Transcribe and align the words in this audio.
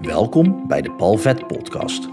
Welkom 0.00 0.66
bij 0.68 0.82
de 0.82 0.90
Palvet 0.90 1.46
Podcast. 1.46 2.08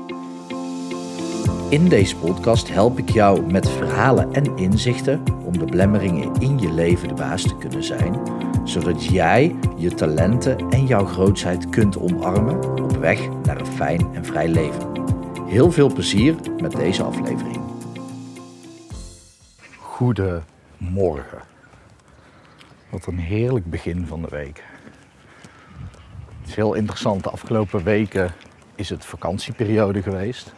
In 1.70 1.90
deze 1.90 2.16
podcast 2.18 2.70
help 2.70 2.98
ik 2.98 3.10
jou 3.10 3.52
met 3.52 3.70
verhalen 3.70 4.34
en 4.34 4.58
inzichten 4.58 5.24
om 5.46 5.58
de 5.58 5.66
blemmeringen 5.66 6.34
in 6.40 6.60
je 6.60 6.72
leven 6.72 7.08
de 7.08 7.14
baas 7.14 7.42
te 7.42 7.58
kunnen 7.58 7.84
zijn, 7.84 8.22
zodat 8.64 9.06
jij 9.06 9.56
je 9.78 9.94
talenten 9.94 10.70
en 10.70 10.86
jouw 10.86 11.06
grootheid 11.06 11.70
kunt 11.70 11.98
omarmen 11.98 12.84
op 12.84 12.98
weg 12.98 13.30
naar 13.44 13.60
een 13.60 13.66
fijn 13.66 14.14
en 14.14 14.26
vrij 14.26 14.48
leven. 14.48 14.92
Heel 15.46 15.72
veel 15.72 15.94
plezier 15.94 16.36
met 16.62 16.72
deze 16.72 17.04
aflevering. 17.04 17.62
Goedemorgen. 19.80 21.42
Wat 22.90 23.06
een 23.06 23.20
heerlijk 23.20 23.70
begin 23.70 24.06
van 24.06 24.22
de 24.22 24.30
week. 24.30 24.64
Het 26.48 26.56
is 26.58 26.64
heel 26.64 26.74
interessant. 26.74 27.24
De 27.24 27.30
afgelopen 27.30 27.84
weken 27.84 28.32
is 28.76 28.90
het 28.90 29.06
vakantieperiode 29.06 30.02
geweest. 30.02 30.54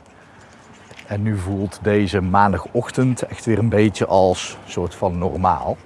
En 1.08 1.22
nu 1.22 1.38
voelt 1.38 1.80
deze 1.82 2.22
maandagochtend 2.22 3.22
echt 3.22 3.46
weer 3.46 3.60
een 3.60 3.70
beetje 3.70 4.06
als 4.06 4.58
soort 4.66 4.96
van 4.96 5.18
normaal. 5.18 5.78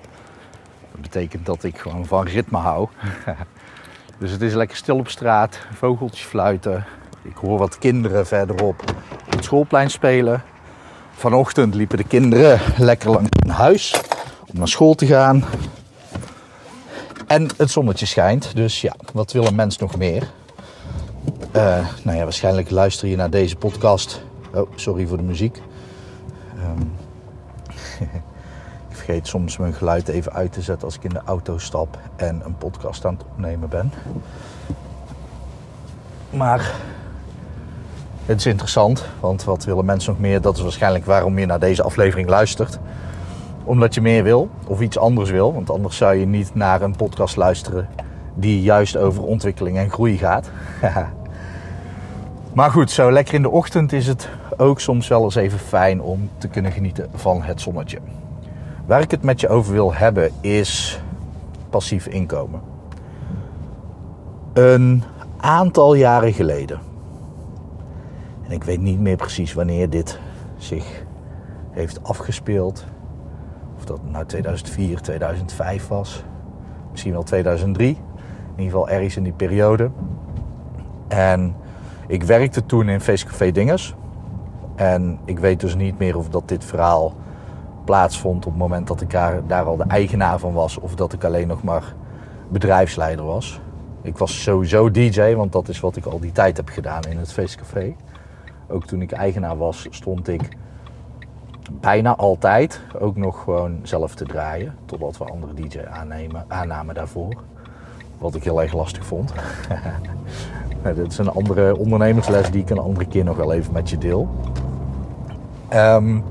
Dat 0.91 1.02
betekent 1.02 1.45
dat 1.45 1.63
ik 1.63 1.77
gewoon 1.77 2.05
van 2.05 2.25
ritme 2.25 2.58
hou. 2.58 2.88
dus 4.20 4.31
het 4.31 4.41
is 4.41 4.53
lekker 4.53 4.77
stil 4.77 4.97
op 4.97 5.09
straat, 5.09 5.59
vogeltjes 5.73 6.25
fluiten. 6.25 6.85
Ik 7.22 7.35
hoor 7.35 7.58
wat 7.58 7.77
kinderen 7.77 8.27
verderop 8.27 8.81
op 9.27 9.33
het 9.35 9.44
schoolplein 9.44 9.89
spelen. 9.89 10.44
Vanochtend 11.11 11.75
liepen 11.75 11.97
de 11.97 12.08
kinderen 12.08 12.59
lekker 12.77 13.09
langs 13.09 13.30
hun 13.39 13.53
huis 13.53 14.02
om 14.52 14.58
naar 14.58 14.67
school 14.67 14.94
te 14.94 15.05
gaan. 15.05 15.44
En 17.27 17.48
het 17.58 17.72
zonnetje 17.72 18.05
schijnt, 18.05 18.55
dus 18.55 18.82
ja, 18.82 18.95
wat 19.13 19.31
wil 19.31 19.45
een 19.45 19.55
mens 19.55 19.77
nog 19.77 19.98
meer? 19.98 20.27
Uh, 21.55 21.88
nou 22.04 22.18
ja, 22.18 22.23
waarschijnlijk 22.23 22.70
luister 22.70 23.08
je 23.08 23.16
naar 23.16 23.30
deze 23.30 23.55
podcast. 23.55 24.23
Oh, 24.54 24.72
sorry 24.75 25.08
voor 25.08 25.17
de 25.17 25.23
muziek. 25.23 25.62
Um, 26.58 26.92
ik 28.89 28.95
vergeet 28.95 29.28
soms 29.28 29.58
mijn 29.58 29.73
geluid 29.73 30.08
even 30.08 30.34
uit 30.34 30.52
te 30.52 30.62
zetten 30.62 30.86
als 30.86 30.95
ik 30.95 31.03
in 31.03 31.09
de 31.09 31.22
auto 31.25 31.58
stap 31.58 32.00
en 32.16 32.42
een 32.45 32.58
podcast 32.58 33.06
aan 33.06 33.14
het 33.14 33.23
opnemen 33.31 33.69
ben. 33.69 33.94
Maar 36.30 36.72
het 38.25 38.40
is 38.40 38.45
interessant, 38.45 39.06
want 39.19 39.44
wat 39.44 39.64
willen 39.64 39.86
mensen 39.86 40.12
nog 40.12 40.22
meer? 40.22 40.42
Dat 40.42 40.56
is 40.56 40.62
waarschijnlijk 40.62 41.06
waarom 41.06 41.40
je 41.40 41.45
naar 41.45 41.59
deze 41.59 41.84
aflevering 41.84 42.30
luistert 42.30 42.80
omdat 43.64 43.94
je 43.94 44.02
meer 44.02 44.23
wil 44.23 44.50
of 44.67 44.81
iets 44.81 44.97
anders 44.97 45.30
wil. 45.30 45.53
Want 45.53 45.69
anders 45.69 45.97
zou 45.97 46.16
je 46.16 46.25
niet 46.25 46.56
naar 46.56 46.81
een 46.81 46.95
podcast 46.95 47.36
luisteren 47.36 47.88
die 48.36 48.61
juist 48.61 48.97
over 48.97 49.23
ontwikkeling 49.23 49.78
en 49.78 49.89
groei 49.89 50.17
gaat. 50.17 50.52
maar 52.53 52.72
goed, 52.72 52.91
zo 52.91 53.11
lekker 53.11 53.34
in 53.34 53.41
de 53.41 53.50
ochtend 53.50 53.94
is 53.94 54.08
het 54.08 54.30
ook 54.58 54.80
soms 54.80 55.08
wel 55.08 55.23
eens 55.23 55.36
even 55.36 55.59
fijn 55.59 56.02
om 56.02 56.30
te 56.38 56.47
kunnen 56.47 56.72
genieten 56.72 57.09
van 57.14 57.41
het 57.41 57.61
zonnetje. 57.61 58.00
Waar 58.86 59.02
ik 59.02 59.11
het 59.11 59.23
met 59.23 59.39
je 59.39 59.50
over 59.50 59.73
wil 59.73 59.94
hebben 59.94 60.31
is 60.41 61.02
passief 61.69 62.08
inkomen. 62.08 62.61
Een 64.53 65.03
aantal 65.38 65.94
jaren 65.94 66.34
geleden. 66.34 66.80
En 68.44 68.52
ik 68.52 68.64
weet 68.64 68.81
niet 68.81 69.00
meer 69.00 69.16
precies 69.16 69.53
wanneer 69.53 69.89
dit 69.89 70.19
zich 70.58 71.03
heeft 71.72 72.03
afgespeeld. 72.03 72.86
Of 73.84 73.89
dat 73.89 74.12
nou 74.12 74.26
2004, 74.26 75.02
2005 75.02 75.88
was. 75.88 76.23
Misschien 76.92 77.12
wel 77.12 77.23
2003. 77.23 77.88
In 77.88 77.95
ieder 78.50 78.64
geval 78.64 78.90
ergens 78.90 79.17
in 79.17 79.23
die 79.23 79.34
periode. 79.34 79.90
En 81.08 81.56
ik 82.08 82.23
werkte 82.23 82.66
toen 82.66 82.90
in 82.90 83.02
Feestcafé 83.02 83.52
Dingers. 83.52 83.95
En 84.75 85.20
ik 85.25 85.40
weet 85.40 85.59
dus 85.59 85.75
niet 85.75 85.98
meer 85.98 86.17
of 86.17 86.30
dat 86.30 86.48
dit 86.48 86.66
verhaal 86.66 87.14
plaatsvond 87.86 88.45
op 88.45 88.52
het 88.52 88.62
moment 88.62 88.88
dat 88.88 89.02
ik 89.02 89.09
daar, 89.09 89.47
daar 89.47 89.66
al 89.66 89.78
de 89.78 89.86
eigenaar 89.88 90.40
van 90.40 90.53
was. 90.53 90.78
Of 90.78 90.96
dat 90.96 91.13
ik 91.13 91.24
alleen 91.24 91.47
nog 91.47 91.63
maar 91.63 91.94
bedrijfsleider 92.50 93.25
was. 93.25 93.62
Ik 94.02 94.18
was 94.18 94.44
sowieso 94.44 94.91
DJ, 94.91 95.34
want 95.36 95.52
dat 95.52 95.68
is 95.68 95.80
wat 95.80 95.96
ik 95.96 96.06
al 96.06 96.19
die 96.19 96.31
tijd 96.31 96.57
heb 96.57 96.69
gedaan 96.69 97.03
in 97.03 97.18
het 97.18 97.34
feestcafé. 97.34 97.96
Ook 98.68 98.86
toen 98.86 99.02
ik 99.02 99.12
eigenaar 99.12 99.57
was, 99.57 99.88
stond 99.90 100.28
ik 100.28 100.50
bijna 101.79 102.16
altijd 102.16 102.81
ook 103.00 103.16
nog 103.16 103.44
gewoon 103.44 103.79
zelf 103.84 104.16
te 104.16 104.25
draaien. 104.25 104.75
Totdat 104.85 105.17
we 105.17 105.25
andere 105.25 105.53
DJ 105.53 105.79
aannemen, 105.91 106.45
aannamen 106.47 106.95
daarvoor. 106.95 107.34
Wat 108.17 108.35
ik 108.35 108.44
heel 108.44 108.61
erg 108.61 108.73
lastig 108.73 109.06
vond. 109.06 109.34
Dit 110.95 111.12
is 111.12 111.17
een 111.17 111.31
andere 111.31 111.78
ondernemersles 111.78 112.51
die 112.51 112.62
ik 112.62 112.69
een 112.69 112.78
andere 112.78 113.07
keer 113.07 113.23
nog 113.23 113.38
wel 113.38 113.53
even 113.53 113.73
met 113.73 113.89
je 113.89 113.97
deel. 113.97 114.29
Um, 115.73 116.23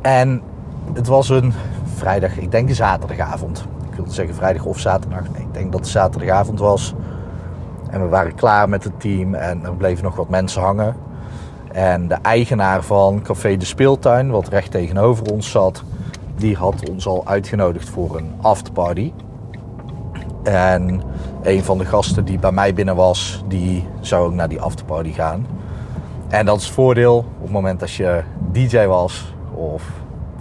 en 0.00 0.42
het 0.92 1.06
was 1.06 1.28
een 1.28 1.52
vrijdag, 1.84 2.38
ik 2.38 2.50
denk 2.50 2.68
een 2.68 2.74
zaterdagavond. 2.74 3.64
Ik 3.90 3.94
wilde 3.94 4.12
zeggen 4.12 4.34
vrijdag 4.34 4.64
of 4.64 4.78
zaterdag. 4.78 5.30
Nee, 5.32 5.42
ik 5.42 5.54
denk 5.54 5.72
dat 5.72 5.80
het 5.80 5.90
zaterdagavond 5.90 6.58
was. 6.58 6.94
En 7.90 8.02
we 8.02 8.08
waren 8.08 8.34
klaar 8.34 8.68
met 8.68 8.84
het 8.84 9.00
team 9.00 9.34
en 9.34 9.64
er 9.64 9.74
bleven 9.74 10.04
nog 10.04 10.16
wat 10.16 10.28
mensen 10.28 10.62
hangen. 10.62 10.96
En 11.74 12.08
de 12.08 12.14
eigenaar 12.14 12.82
van 12.82 13.22
Café 13.22 13.56
de 13.56 13.64
Speeltuin, 13.64 14.30
wat 14.30 14.48
recht 14.48 14.70
tegenover 14.70 15.32
ons 15.32 15.50
zat, 15.50 15.82
die 16.36 16.56
had 16.56 16.88
ons 16.88 17.06
al 17.06 17.26
uitgenodigd 17.26 17.88
voor 17.88 18.16
een 18.16 18.32
afterparty. 18.40 19.12
En 20.42 21.02
een 21.42 21.64
van 21.64 21.78
de 21.78 21.84
gasten 21.84 22.24
die 22.24 22.38
bij 22.38 22.52
mij 22.52 22.74
binnen 22.74 22.96
was, 22.96 23.44
die 23.48 23.86
zou 24.00 24.26
ook 24.26 24.34
naar 24.34 24.48
die 24.48 24.60
afterparty 24.60 25.12
gaan. 25.12 25.46
En 26.28 26.46
dat 26.46 26.58
is 26.58 26.64
het 26.64 26.74
voordeel 26.74 27.16
op 27.16 27.42
het 27.42 27.50
moment 27.50 27.80
dat 27.80 27.92
je 27.92 28.22
DJ 28.52 28.84
was 28.84 29.34
of, 29.54 29.90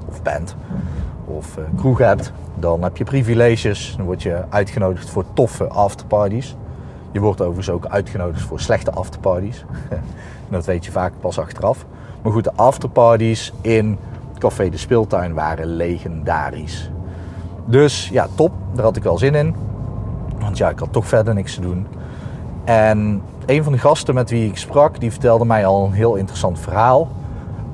of 0.09 0.21
bent 0.21 0.55
of 1.25 1.57
uh, 1.57 1.63
kroeg 1.77 1.97
hebt, 1.97 2.31
dan 2.55 2.83
heb 2.83 2.97
je 2.97 3.03
privileges. 3.03 3.93
Dan 3.97 4.05
word 4.05 4.23
je 4.23 4.43
uitgenodigd 4.49 5.09
voor 5.09 5.25
toffe 5.33 5.67
afterparties. 5.67 6.55
Je 7.11 7.19
wordt 7.19 7.41
overigens 7.41 7.69
ook 7.69 7.85
uitgenodigd 7.85 8.41
voor 8.41 8.59
slechte 8.59 8.91
afterparties. 8.91 9.65
dat 10.53 10.65
weet 10.65 10.85
je 10.85 10.91
vaak 10.91 11.13
pas 11.19 11.39
achteraf. 11.39 11.85
Maar 12.21 12.31
goed, 12.31 12.43
de 12.43 12.53
afterparties 12.55 13.53
in 13.61 13.97
Café 14.37 14.69
de 14.69 14.77
Speeltuin 14.77 15.33
waren 15.33 15.65
legendarisch. 15.67 16.91
Dus 17.65 18.09
ja, 18.11 18.27
top. 18.35 18.51
Daar 18.73 18.83
had 18.83 18.95
ik 18.95 19.03
wel 19.03 19.17
zin 19.17 19.35
in. 19.35 19.55
Want 20.39 20.57
ja, 20.57 20.69
ik 20.69 20.79
had 20.79 20.91
toch 20.91 21.07
verder 21.07 21.33
niks 21.33 21.55
te 21.55 21.61
doen. 21.61 21.87
En 22.63 23.21
een 23.45 23.63
van 23.63 23.71
de 23.71 23.79
gasten 23.79 24.13
met 24.13 24.29
wie 24.29 24.49
ik 24.49 24.57
sprak, 24.57 24.99
die 24.99 25.11
vertelde 25.11 25.45
mij 25.45 25.65
al 25.65 25.85
een 25.85 25.91
heel 25.91 26.15
interessant 26.15 26.59
verhaal 26.59 27.07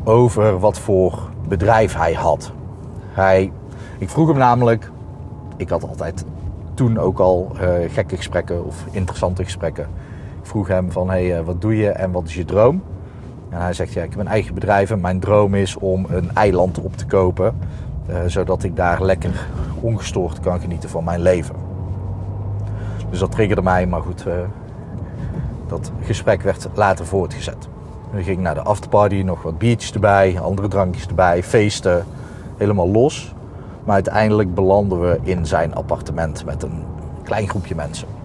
over 0.03 0.59
wat 0.59 0.79
voor 0.79 1.29
bedrijf 1.47 1.93
hij 1.93 2.13
had. 2.13 2.51
Hij, 3.11 3.51
ik 3.97 4.09
vroeg 4.09 4.27
hem 4.27 4.37
namelijk, 4.37 4.91
ik 5.57 5.69
had 5.69 5.87
altijd 5.87 6.25
toen 6.73 6.97
ook 6.97 7.19
al 7.19 7.51
uh, 7.53 7.69
gekke 7.87 8.15
gesprekken 8.15 8.65
of 8.65 8.85
interessante 8.91 9.43
gesprekken. 9.43 9.87
Vroeg 10.49 10.67
hem 10.67 10.91
van, 10.91 11.09
hey, 11.09 11.39
uh, 11.39 11.45
wat 11.45 11.61
doe 11.61 11.77
je 11.77 11.89
en 11.89 12.11
wat 12.11 12.27
is 12.27 12.35
je 12.35 12.45
droom? 12.45 12.83
En 13.49 13.61
hij 13.61 13.73
zegt, 13.73 13.93
ja, 13.93 14.03
ik 14.03 14.09
heb 14.09 14.19
een 14.19 14.27
eigen 14.27 14.53
bedrijf 14.53 14.91
en 14.91 15.01
mijn 15.01 15.19
droom 15.19 15.55
is 15.55 15.77
om 15.77 16.05
een 16.09 16.31
eiland 16.33 16.79
op 16.79 16.97
te 16.97 17.05
kopen. 17.05 17.57
Uh, 18.09 18.15
zodat 18.27 18.63
ik 18.63 18.75
daar 18.75 19.03
lekker 19.03 19.47
ongestoord 19.81 20.39
kan 20.39 20.59
genieten 20.59 20.89
van 20.89 21.03
mijn 21.03 21.21
leven. 21.21 21.55
Dus 23.09 23.19
dat 23.19 23.31
triggerde 23.31 23.61
mij, 23.61 23.87
maar 23.87 24.01
goed, 24.01 24.25
dat 25.67 25.91
gesprek 26.01 26.41
werd 26.41 26.67
later 26.73 27.05
voortgezet. 27.05 27.67
We 28.11 28.23
gingen 28.23 28.41
naar 28.41 28.53
de 28.53 28.61
afterparty, 28.61 29.21
nog 29.21 29.41
wat 29.41 29.57
biertjes 29.57 29.91
erbij, 29.91 30.39
andere 30.39 30.67
drankjes 30.67 31.07
erbij, 31.07 31.43
feesten, 31.43 32.05
helemaal 32.57 32.89
los. 32.89 33.35
Maar 33.83 33.93
uiteindelijk 33.93 34.53
belanden 34.53 35.01
we 35.01 35.19
in 35.21 35.45
zijn 35.45 35.75
appartement 35.75 36.45
met 36.45 36.63
een 36.63 36.83
klein 37.23 37.49
groepje 37.49 37.75
mensen. 37.75 38.18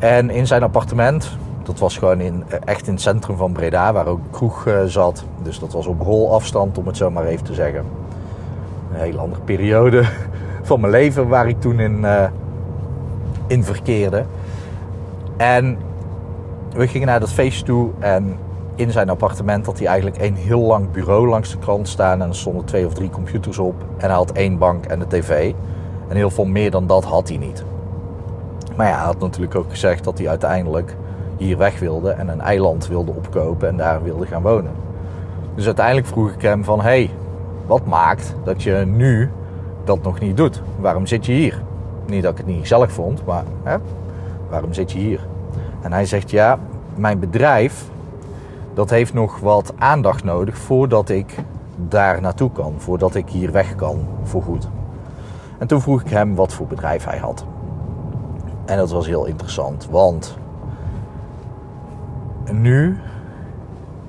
En 0.00 0.30
in 0.30 0.46
zijn 0.46 0.62
appartement, 0.62 1.36
dat 1.62 1.78
was 1.78 1.98
gewoon 1.98 2.20
in, 2.20 2.44
echt 2.64 2.86
in 2.86 2.92
het 2.92 3.02
centrum 3.02 3.36
van 3.36 3.52
Breda, 3.52 3.92
waar 3.92 4.06
ook 4.06 4.20
kroeg 4.30 4.66
uh, 4.66 4.82
zat. 4.84 5.24
Dus 5.42 5.58
dat 5.58 5.72
was 5.72 5.86
op 5.86 6.00
rolafstand, 6.00 6.78
om 6.78 6.86
het 6.86 6.96
zo 6.96 7.10
maar 7.10 7.24
even 7.24 7.44
te 7.44 7.54
zeggen. 7.54 7.84
Een 8.92 9.00
hele 9.00 9.18
andere 9.18 9.42
periode 9.42 10.04
van 10.62 10.80
mijn 10.80 10.92
leven 10.92 11.28
waar 11.28 11.48
ik 11.48 11.60
toen 11.60 11.80
in, 11.80 11.98
uh, 11.98 12.24
in 13.46 13.64
verkeerde. 13.64 14.24
En 15.36 15.78
we 16.72 16.88
gingen 16.88 17.06
naar 17.06 17.20
dat 17.20 17.32
feest 17.32 17.64
toe 17.64 17.90
en 17.98 18.38
in 18.74 18.90
zijn 18.90 19.10
appartement 19.10 19.66
had 19.66 19.78
hij 19.78 19.86
eigenlijk 19.86 20.22
een 20.22 20.34
heel 20.34 20.60
lang 20.60 20.90
bureau 20.90 21.28
langs 21.28 21.50
de 21.50 21.58
kant 21.58 21.88
staan. 21.88 22.22
En 22.22 22.28
er 22.28 22.36
stonden 22.36 22.64
twee 22.64 22.86
of 22.86 22.94
drie 22.94 23.10
computers 23.10 23.58
op. 23.58 23.74
En 23.96 24.06
hij 24.06 24.16
had 24.16 24.32
één 24.32 24.58
bank 24.58 24.84
en 24.86 24.98
de 24.98 25.06
tv. 25.06 25.52
En 26.08 26.16
heel 26.16 26.30
veel 26.30 26.44
meer 26.44 26.70
dan 26.70 26.86
dat 26.86 27.04
had 27.04 27.28
hij 27.28 27.38
niet. 27.38 27.64
Maar 28.80 28.88
hij 28.88 29.04
had 29.04 29.18
natuurlijk 29.18 29.54
ook 29.54 29.70
gezegd 29.70 30.04
dat 30.04 30.18
hij 30.18 30.28
uiteindelijk 30.28 30.96
hier 31.36 31.58
weg 31.58 31.78
wilde. 31.78 32.10
En 32.10 32.28
een 32.28 32.40
eiland 32.40 32.88
wilde 32.88 33.10
opkopen 33.10 33.68
en 33.68 33.76
daar 33.76 34.02
wilde 34.02 34.26
gaan 34.26 34.42
wonen. 34.42 34.70
Dus 35.54 35.66
uiteindelijk 35.66 36.06
vroeg 36.06 36.30
ik 36.30 36.42
hem 36.42 36.64
van... 36.64 36.80
Hey, 36.80 37.10
wat 37.66 37.86
maakt 37.86 38.34
dat 38.44 38.62
je 38.62 38.72
nu 38.86 39.30
dat 39.84 40.02
nog 40.02 40.20
niet 40.20 40.36
doet? 40.36 40.62
Waarom 40.78 41.06
zit 41.06 41.26
je 41.26 41.32
hier? 41.32 41.62
Niet 42.06 42.22
dat 42.22 42.32
ik 42.32 42.38
het 42.38 42.46
niet 42.46 42.60
gezellig 42.60 42.92
vond, 42.92 43.24
maar 43.24 43.44
hè, 43.62 43.76
waarom 44.48 44.72
zit 44.72 44.92
je 44.92 44.98
hier? 44.98 45.20
En 45.80 45.92
hij 45.92 46.04
zegt 46.04 46.30
ja, 46.30 46.58
mijn 46.94 47.18
bedrijf 47.18 47.84
dat 48.74 48.90
heeft 48.90 49.14
nog 49.14 49.38
wat 49.38 49.72
aandacht 49.78 50.24
nodig 50.24 50.58
voordat 50.58 51.08
ik 51.08 51.34
daar 51.76 52.20
naartoe 52.20 52.52
kan, 52.52 52.74
voordat 52.76 53.14
ik 53.14 53.28
hier 53.28 53.52
weg 53.52 53.74
kan 53.74 54.06
voor 54.22 54.42
goed. 54.42 54.68
En 55.58 55.66
toen 55.66 55.80
vroeg 55.80 56.00
ik 56.00 56.08
hem 56.08 56.34
wat 56.34 56.52
voor 56.52 56.66
bedrijf 56.66 57.04
hij 57.04 57.18
had. 57.18 57.44
En 58.70 58.76
dat 58.76 58.90
was 58.90 59.06
heel 59.06 59.24
interessant, 59.24 59.88
want 59.90 60.36
nu 62.52 62.98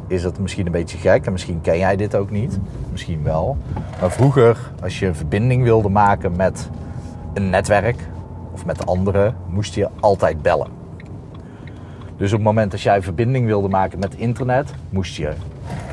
is 0.07 0.23
het 0.23 0.39
misschien 0.39 0.65
een 0.65 0.71
beetje 0.71 0.97
gek 0.97 1.25
en 1.25 1.31
misschien 1.31 1.61
ken 1.61 1.77
jij 1.77 1.95
dit 1.95 2.15
ook 2.15 2.29
niet, 2.29 2.59
misschien 2.91 3.23
wel. 3.23 3.57
Maar 3.99 4.11
vroeger, 4.11 4.71
als 4.81 4.99
je 4.99 5.05
een 5.05 5.15
verbinding 5.15 5.63
wilde 5.63 5.89
maken 5.89 6.35
met 6.35 6.69
een 7.33 7.49
netwerk 7.49 8.07
of 8.51 8.65
met 8.65 8.85
anderen, 8.85 9.35
moest 9.47 9.73
je 9.73 9.89
altijd 9.99 10.41
bellen. 10.41 10.67
Dus 12.17 12.31
op 12.31 12.37
het 12.37 12.47
moment 12.47 12.71
dat 12.71 12.81
jij 12.81 13.01
verbinding 13.01 13.45
wilde 13.45 13.67
maken 13.67 13.99
met 13.99 14.15
internet, 14.15 14.73
moest 14.89 15.15
je 15.15 15.33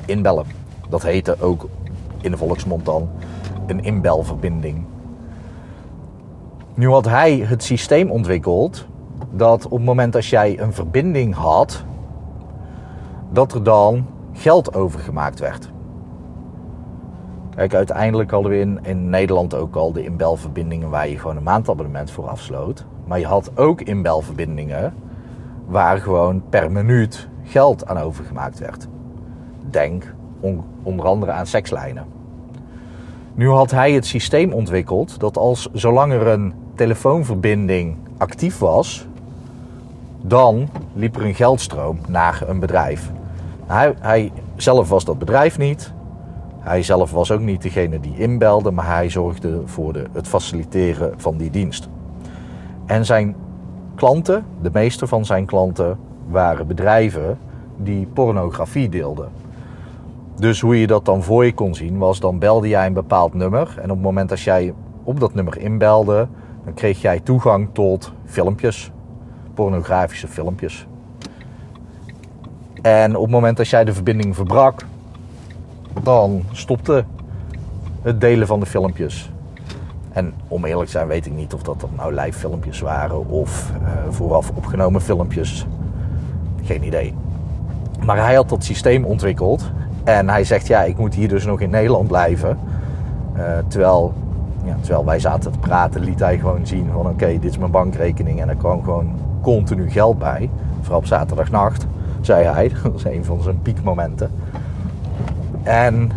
inbellen. 0.07 0.47
Dat 0.89 1.03
heette 1.03 1.37
ook 1.41 1.69
in 2.21 2.31
de 2.31 2.37
volksmond 2.37 2.85
dan 2.85 3.09
een 3.67 3.85
inbelverbinding. 3.85 4.85
Nu 6.79 6.91
had 6.91 7.05
hij 7.05 7.37
het 7.39 7.63
systeem 7.63 8.11
ontwikkeld 8.11 8.87
dat 9.31 9.65
op 9.65 9.71
het 9.71 9.85
moment 9.85 10.13
dat 10.13 10.27
jij 10.27 10.61
een 10.61 10.73
verbinding 10.73 11.35
had, 11.35 11.85
dat 13.31 13.53
er 13.53 13.63
dan 13.63 14.07
geld 14.33 14.75
overgemaakt 14.75 15.41
werd. 15.41 15.71
Kijk, 17.55 17.75
uiteindelijk 17.75 18.31
hadden 18.31 18.51
we 18.51 18.59
in, 18.59 18.79
in 18.83 19.11
Nederland 19.11 19.55
ook 19.55 19.77
al 19.77 19.93
de 19.93 20.05
inbelverbindingen 20.05 20.91
waar 20.91 21.09
je 21.09 21.19
gewoon 21.19 21.37
een 21.37 21.43
maandabonnement 21.43 22.11
voor 22.11 22.29
afsloot. 22.29 22.85
Maar 23.05 23.19
je 23.19 23.27
had 23.27 23.51
ook 23.55 23.81
inbelverbindingen 23.81 24.95
waar 25.67 25.99
gewoon 25.99 26.43
per 26.49 26.73
minuut 26.73 27.29
geld 27.43 27.87
aan 27.87 27.99
overgemaakt 27.99 28.59
werd. 28.59 28.89
Denk 29.71 30.15
onder 30.83 31.07
andere 31.07 31.33
aan 31.33 31.47
sekslijnen. 31.47 32.07
Nu 33.35 33.49
had 33.49 33.71
hij 33.71 33.93
het 33.93 34.07
systeem 34.07 34.53
ontwikkeld 34.53 35.21
dat 35.21 35.37
als 35.37 35.69
zolang 35.73 36.13
er 36.13 36.27
een 36.27 36.55
telefoonverbinding 36.79 37.97
actief 38.17 38.59
was, 38.59 39.07
dan 40.21 40.69
liep 40.93 41.17
er 41.17 41.25
een 41.25 41.35
geldstroom 41.35 41.99
naar 42.09 42.43
een 42.47 42.61
bedrijf. 42.61 43.11
Hij, 43.67 43.95
hij 44.01 44.33
zelf 44.57 44.89
was 44.89 45.05
dat 45.05 45.19
bedrijf 45.19 45.59
niet. 45.59 45.93
Hij 46.59 46.83
zelf 46.83 47.11
was 47.11 47.31
ook 47.31 47.41
niet 47.41 47.63
degene 47.63 48.01
die 48.01 48.19
inbelde, 48.19 48.71
maar 48.71 48.87
hij 48.87 49.11
zorgde 49.11 49.63
voor 49.65 49.93
de, 49.93 50.07
het 50.13 50.29
faciliteren 50.29 51.15
van 51.17 51.37
die 51.37 51.51
dienst. 51.51 51.89
En 52.87 53.05
zijn 53.07 53.37
klanten, 53.95 54.45
de 54.63 54.71
meeste 54.73 55.07
van 55.07 55.25
zijn 55.25 55.47
klanten, 55.47 55.99
waren 56.29 56.67
bedrijven 56.67 57.39
die 57.77 58.07
pornografie 58.07 58.89
deelden. 58.89 59.29
Dus 60.37 60.61
hoe 60.61 60.81
je 60.81 60.87
dat 60.87 61.05
dan 61.05 61.23
voor 61.23 61.45
je 61.45 61.55
kon 61.55 61.75
zien, 61.75 61.99
was 61.99 62.21
dan 62.21 62.39
belde 62.39 62.69
jij 62.69 62.87
een 62.87 62.93
bepaald 62.93 63.35
nummer. 63.35 63.75
En 63.77 63.91
op 63.91 63.97
het 63.97 64.05
moment 64.05 64.29
dat 64.29 64.41
jij 64.41 64.75
op 65.05 65.21
dat 65.21 65.35
nummer 65.35 65.59
inbelde, 65.59 66.29
dan 66.69 66.77
kreeg 66.77 67.01
jij 67.01 67.21
toegang 67.21 67.69
tot 67.73 68.13
filmpjes, 68.25 68.91
pornografische 69.55 70.29
filmpjes. 70.29 70.87
En 72.83 73.17
op 73.17 73.23
het 73.23 73.31
moment 73.31 73.57
dat 73.57 73.69
jij 73.69 73.85
de 73.85 73.93
verbinding 73.93 74.35
verbrak, 74.35 74.85
dan 76.03 76.43
stopte 76.53 77.05
het 78.03 78.21
delen 78.21 78.47
van 78.47 78.61
de 78.61 78.67
filmpjes. 78.67 79.31
En 80.13 80.35
om 80.49 80.65
eerlijk 80.65 80.87
te 80.87 80.91
zijn 80.91 81.07
weet 81.07 81.27
ik 81.27 81.33
niet 81.33 81.55
of 81.55 81.63
dat 81.63 81.87
nou 81.97 82.15
live 82.15 82.39
filmpjes 82.39 82.81
waren 82.81 83.29
of 83.29 83.73
uh, 83.83 83.89
vooraf 84.11 84.51
opgenomen 84.55 85.01
filmpjes. 85.01 85.67
Geen 86.63 86.85
idee. 86.85 87.15
Maar 88.05 88.17
hij 88.17 88.35
had 88.35 88.49
dat 88.49 88.65
systeem 88.65 89.05
ontwikkeld. 89.05 89.71
En 90.05 90.29
hij 90.29 90.45
zegt, 90.45 90.67
ja, 90.67 90.83
ik 90.83 90.99
moet 90.99 91.15
hier 91.15 91.29
dus 91.29 91.45
nog 91.45 91.61
in 91.61 91.71
Nederland 91.71 92.09
blijven. 92.09 92.59
Uh, 93.37 93.43
terwijl, 93.69 94.15
terwijl 94.81 95.05
wij 95.05 95.19
zaten 95.19 95.53
te 95.53 95.59
praten, 95.59 96.01
liet 96.01 96.21
hij 96.21 96.39
gewoon 96.39 96.67
zien 96.67 96.87
van... 96.93 97.07
oké, 97.07 97.27
dit 97.27 97.45
is 97.45 97.59
mijn 97.59 97.71
bankrekening 97.71 98.41
en 98.41 98.49
er 98.49 98.57
kwam 98.57 98.85
gewoon 98.85 99.11
continu 99.43 99.91
geld 99.91 100.19
bij. 100.19 100.51
Vooral 100.81 100.99
op 100.99 101.07
zaterdagnacht, 101.07 101.87
zei 102.21 102.45
hij. 102.45 102.73
Dat 102.83 102.95
is 102.95 103.05
een 103.05 103.25
van 103.25 103.43
zijn 103.43 103.63
piekmomenten. 103.63 104.31
En 105.63 106.11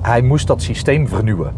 hij 0.00 0.22
moest 0.22 0.46
dat 0.46 0.62
systeem 0.62 1.08
vernieuwen 1.08 1.52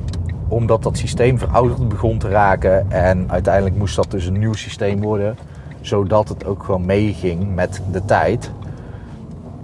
omdat 0.50 0.82
dat 0.82 0.96
systeem 0.96 1.38
verouderd 1.38 1.88
begon 1.88 2.18
te 2.18 2.28
raken. 2.28 2.90
En 2.90 3.24
uiteindelijk 3.30 3.76
moest 3.76 3.96
dat 3.96 4.10
dus 4.10 4.26
een 4.26 4.38
nieuw 4.38 4.52
systeem 4.52 5.00
worden. 5.00 5.36
Zodat 5.80 6.28
het 6.28 6.46
ook 6.46 6.62
gewoon 6.62 6.86
meeging 6.86 7.54
met 7.54 7.82
de 7.92 8.04
tijd. 8.04 8.50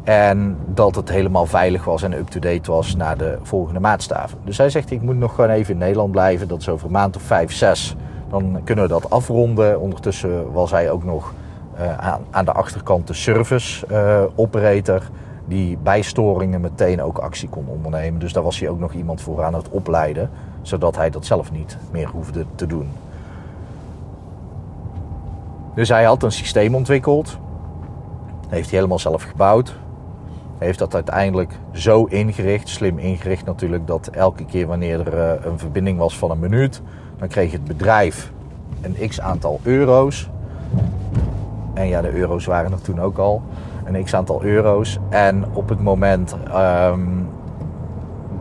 En 0.06 0.56
dat 0.66 0.94
het 0.94 1.08
helemaal 1.08 1.46
veilig 1.46 1.84
was 1.84 2.02
en 2.02 2.12
up-to-date 2.12 2.70
was 2.70 2.96
naar 2.96 3.18
de 3.18 3.38
volgende 3.42 3.80
maatstaven. 3.80 4.38
Dus 4.44 4.58
hij 4.58 4.70
zegt, 4.70 4.90
ik 4.90 5.02
moet 5.02 5.16
nog 5.16 5.34
gewoon 5.34 5.50
even 5.50 5.72
in 5.72 5.78
Nederland 5.78 6.10
blijven. 6.10 6.48
Dat 6.48 6.60
is 6.60 6.68
over 6.68 6.86
een 6.86 6.92
maand 6.92 7.16
of 7.16 7.22
vijf, 7.22 7.52
zes. 7.52 7.96
Dan 8.28 8.60
kunnen 8.64 8.84
we 8.84 8.90
dat 8.90 9.10
afronden. 9.10 9.80
Ondertussen 9.80 10.52
was 10.52 10.70
hij 10.70 10.90
ook 10.90 11.04
nog 11.04 11.34
uh, 11.78 11.98
aan, 11.98 12.20
aan, 12.30 12.44
de 12.44 12.52
achterkant 12.52 13.06
de 13.06 13.14
service 13.14 13.86
uh, 13.90 14.22
operator. 14.34 15.02
Die 15.46 15.78
bij 15.82 16.02
storingen 16.02 16.60
meteen 16.60 17.02
ook 17.02 17.18
actie 17.18 17.48
kon 17.48 17.66
ondernemen. 17.68 18.20
Dus 18.20 18.32
daar 18.32 18.42
was 18.42 18.60
hij 18.60 18.68
ook 18.68 18.78
nog 18.78 18.92
iemand 18.92 19.20
voor 19.20 19.42
aan 19.42 19.54
het 19.54 19.68
opleiden 19.68 20.30
zodat 20.62 20.96
hij 20.96 21.10
dat 21.10 21.26
zelf 21.26 21.52
niet 21.52 21.76
meer 21.90 22.08
hoefde 22.08 22.44
te 22.54 22.66
doen. 22.66 22.88
Dus 25.74 25.88
hij 25.88 26.04
had 26.04 26.22
een 26.22 26.32
systeem 26.32 26.74
ontwikkeld, 26.74 27.38
heeft 28.48 28.68
hij 28.68 28.78
helemaal 28.78 28.98
zelf 28.98 29.22
gebouwd, 29.22 29.76
heeft 30.58 30.78
dat 30.78 30.94
uiteindelijk 30.94 31.52
zo 31.72 32.04
ingericht, 32.04 32.68
slim 32.68 32.98
ingericht 32.98 33.44
natuurlijk, 33.44 33.86
dat 33.86 34.06
elke 34.06 34.44
keer 34.44 34.66
wanneer 34.66 35.12
er 35.12 35.38
eh, 35.38 35.44
een 35.44 35.58
verbinding 35.58 35.98
was 35.98 36.18
van 36.18 36.30
een 36.30 36.38
minuut, 36.38 36.82
dan 37.18 37.28
kreeg 37.28 37.52
het 37.52 37.64
bedrijf 37.64 38.32
een 38.80 39.08
x 39.08 39.20
aantal 39.20 39.60
euro's. 39.62 40.30
En 41.74 41.88
ja, 41.88 42.00
de 42.00 42.12
euro's 42.12 42.44
waren 42.44 42.72
er 42.72 42.80
toen 42.80 43.00
ook 43.00 43.18
al. 43.18 43.42
Een 43.84 44.04
x 44.04 44.14
aantal 44.14 44.42
euro's. 44.42 44.98
En 45.08 45.44
op 45.52 45.68
het 45.68 45.80
moment 45.80 46.36
um, 46.54 47.28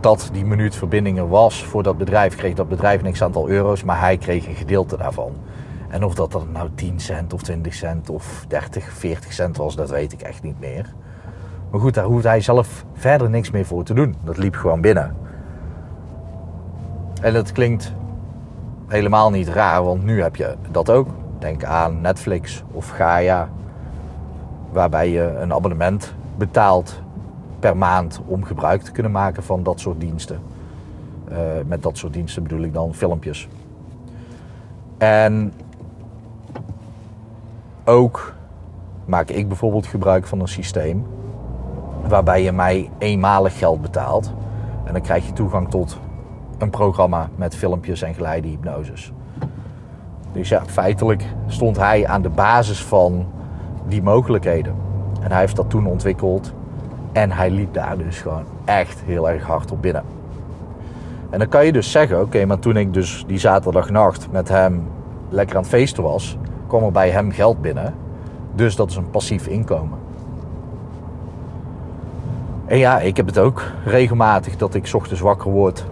dat 0.00 0.28
die 0.32 0.44
minuut 0.44 0.76
verbindingen 0.76 1.28
was 1.28 1.64
voor 1.64 1.82
dat 1.82 1.98
bedrijf, 1.98 2.36
kreeg 2.36 2.54
dat 2.54 2.68
bedrijf 2.68 3.02
niks 3.02 3.22
aantal 3.22 3.48
euro's, 3.48 3.84
maar 3.84 4.00
hij 4.00 4.16
kreeg 4.16 4.46
een 4.46 4.54
gedeelte 4.54 4.96
daarvan. 4.96 5.32
En 5.88 6.04
of 6.04 6.14
dat 6.14 6.32
dan 6.32 6.52
nou 6.52 6.68
10 6.74 7.00
cent 7.00 7.32
of 7.32 7.42
20 7.42 7.74
cent 7.74 8.10
of 8.10 8.44
30, 8.48 8.92
40 8.92 9.32
cent 9.32 9.56
was, 9.56 9.76
dat 9.76 9.90
weet 9.90 10.12
ik 10.12 10.20
echt 10.20 10.42
niet 10.42 10.60
meer. 10.60 10.94
Maar 11.70 11.80
goed, 11.80 11.94
daar 11.94 12.04
hoeft 12.04 12.24
hij 12.24 12.40
zelf 12.40 12.84
verder 12.92 13.30
niks 13.30 13.50
meer 13.50 13.66
voor 13.66 13.84
te 13.84 13.94
doen. 13.94 14.14
Dat 14.24 14.36
liep 14.36 14.54
gewoon 14.54 14.80
binnen. 14.80 15.16
En 17.20 17.32
dat 17.32 17.52
klinkt 17.52 17.92
helemaal 18.86 19.30
niet 19.30 19.48
raar, 19.48 19.84
want 19.84 20.04
nu 20.04 20.22
heb 20.22 20.36
je 20.36 20.54
dat 20.70 20.90
ook. 20.90 21.08
Denk 21.38 21.64
aan 21.64 22.00
Netflix 22.00 22.64
of 22.72 22.88
Gaia, 22.88 23.48
waarbij 24.72 25.10
je 25.10 25.36
een 25.38 25.52
abonnement 25.52 26.14
betaalt 26.36 27.00
per 27.58 27.76
maand 27.76 28.20
om 28.26 28.44
gebruik 28.44 28.82
te 28.82 28.92
kunnen 28.92 29.12
maken 29.12 29.42
van 29.42 29.62
dat 29.62 29.80
soort 29.80 30.00
diensten. 30.00 30.40
Uh, 31.30 31.38
met 31.66 31.82
dat 31.82 31.98
soort 31.98 32.12
diensten 32.12 32.42
bedoel 32.42 32.62
ik 32.62 32.72
dan 32.72 32.94
filmpjes. 32.94 33.48
En 34.98 35.52
ook 37.84 38.34
maak 39.04 39.28
ik 39.28 39.48
bijvoorbeeld 39.48 39.86
gebruik 39.86 40.26
van 40.26 40.40
een 40.40 40.48
systeem 40.48 41.06
waarbij 42.08 42.42
je 42.42 42.52
mij 42.52 42.90
eenmalig 42.98 43.58
geld 43.58 43.82
betaalt. 43.82 44.32
En 44.84 44.92
dan 44.92 45.02
krijg 45.02 45.26
je 45.26 45.32
toegang 45.32 45.70
tot 45.70 45.98
een 46.58 46.70
programma 46.70 47.28
met 47.34 47.56
filmpjes 47.56 48.02
en 48.02 48.14
geleide-hypnoses. 48.14 49.12
Dus 50.32 50.48
ja, 50.48 50.62
feitelijk 50.66 51.24
stond 51.46 51.76
hij 51.76 52.06
aan 52.06 52.22
de 52.22 52.28
basis 52.28 52.84
van 52.84 53.26
die 53.88 54.02
mogelijkheden. 54.02 54.74
En 55.20 55.30
hij 55.30 55.40
heeft 55.40 55.56
dat 55.56 55.70
toen 55.70 55.86
ontwikkeld 55.86 56.52
en 57.12 57.32
hij 57.32 57.50
liep 57.50 57.74
daar 57.74 57.98
dus 57.98 58.20
gewoon 58.20 58.44
echt 58.64 59.02
heel 59.04 59.30
erg 59.30 59.42
hard 59.42 59.72
op 59.72 59.82
binnen. 59.82 60.02
En 61.30 61.38
dan 61.38 61.48
kan 61.48 61.64
je 61.66 61.72
dus 61.72 61.90
zeggen, 61.90 62.20
oké, 62.20 62.44
maar 62.44 62.58
toen 62.58 62.76
ik 62.76 62.92
dus 62.92 63.24
die 63.26 63.38
zaterdagnacht 63.38 64.28
met 64.30 64.48
hem 64.48 64.82
lekker 65.28 65.56
aan 65.56 65.62
het 65.62 65.70
feesten 65.70 66.02
was, 66.02 66.38
kwam 66.66 66.82
er 66.82 66.92
bij 66.92 67.10
hem 67.10 67.30
geld 67.30 67.60
binnen. 67.60 67.94
Dus 68.54 68.76
dat 68.76 68.90
is 68.90 68.96
een 68.96 69.10
passief 69.10 69.46
inkomen. 69.46 69.98
En 72.66 72.78
ja, 72.78 73.00
ik 73.00 73.16
heb 73.16 73.26
het 73.26 73.38
ook 73.38 73.62
regelmatig 73.84 74.56
dat 74.56 74.74
ik 74.74 74.90
ochtends 74.94 75.20
wakker 75.20 75.50
word. 75.50 75.86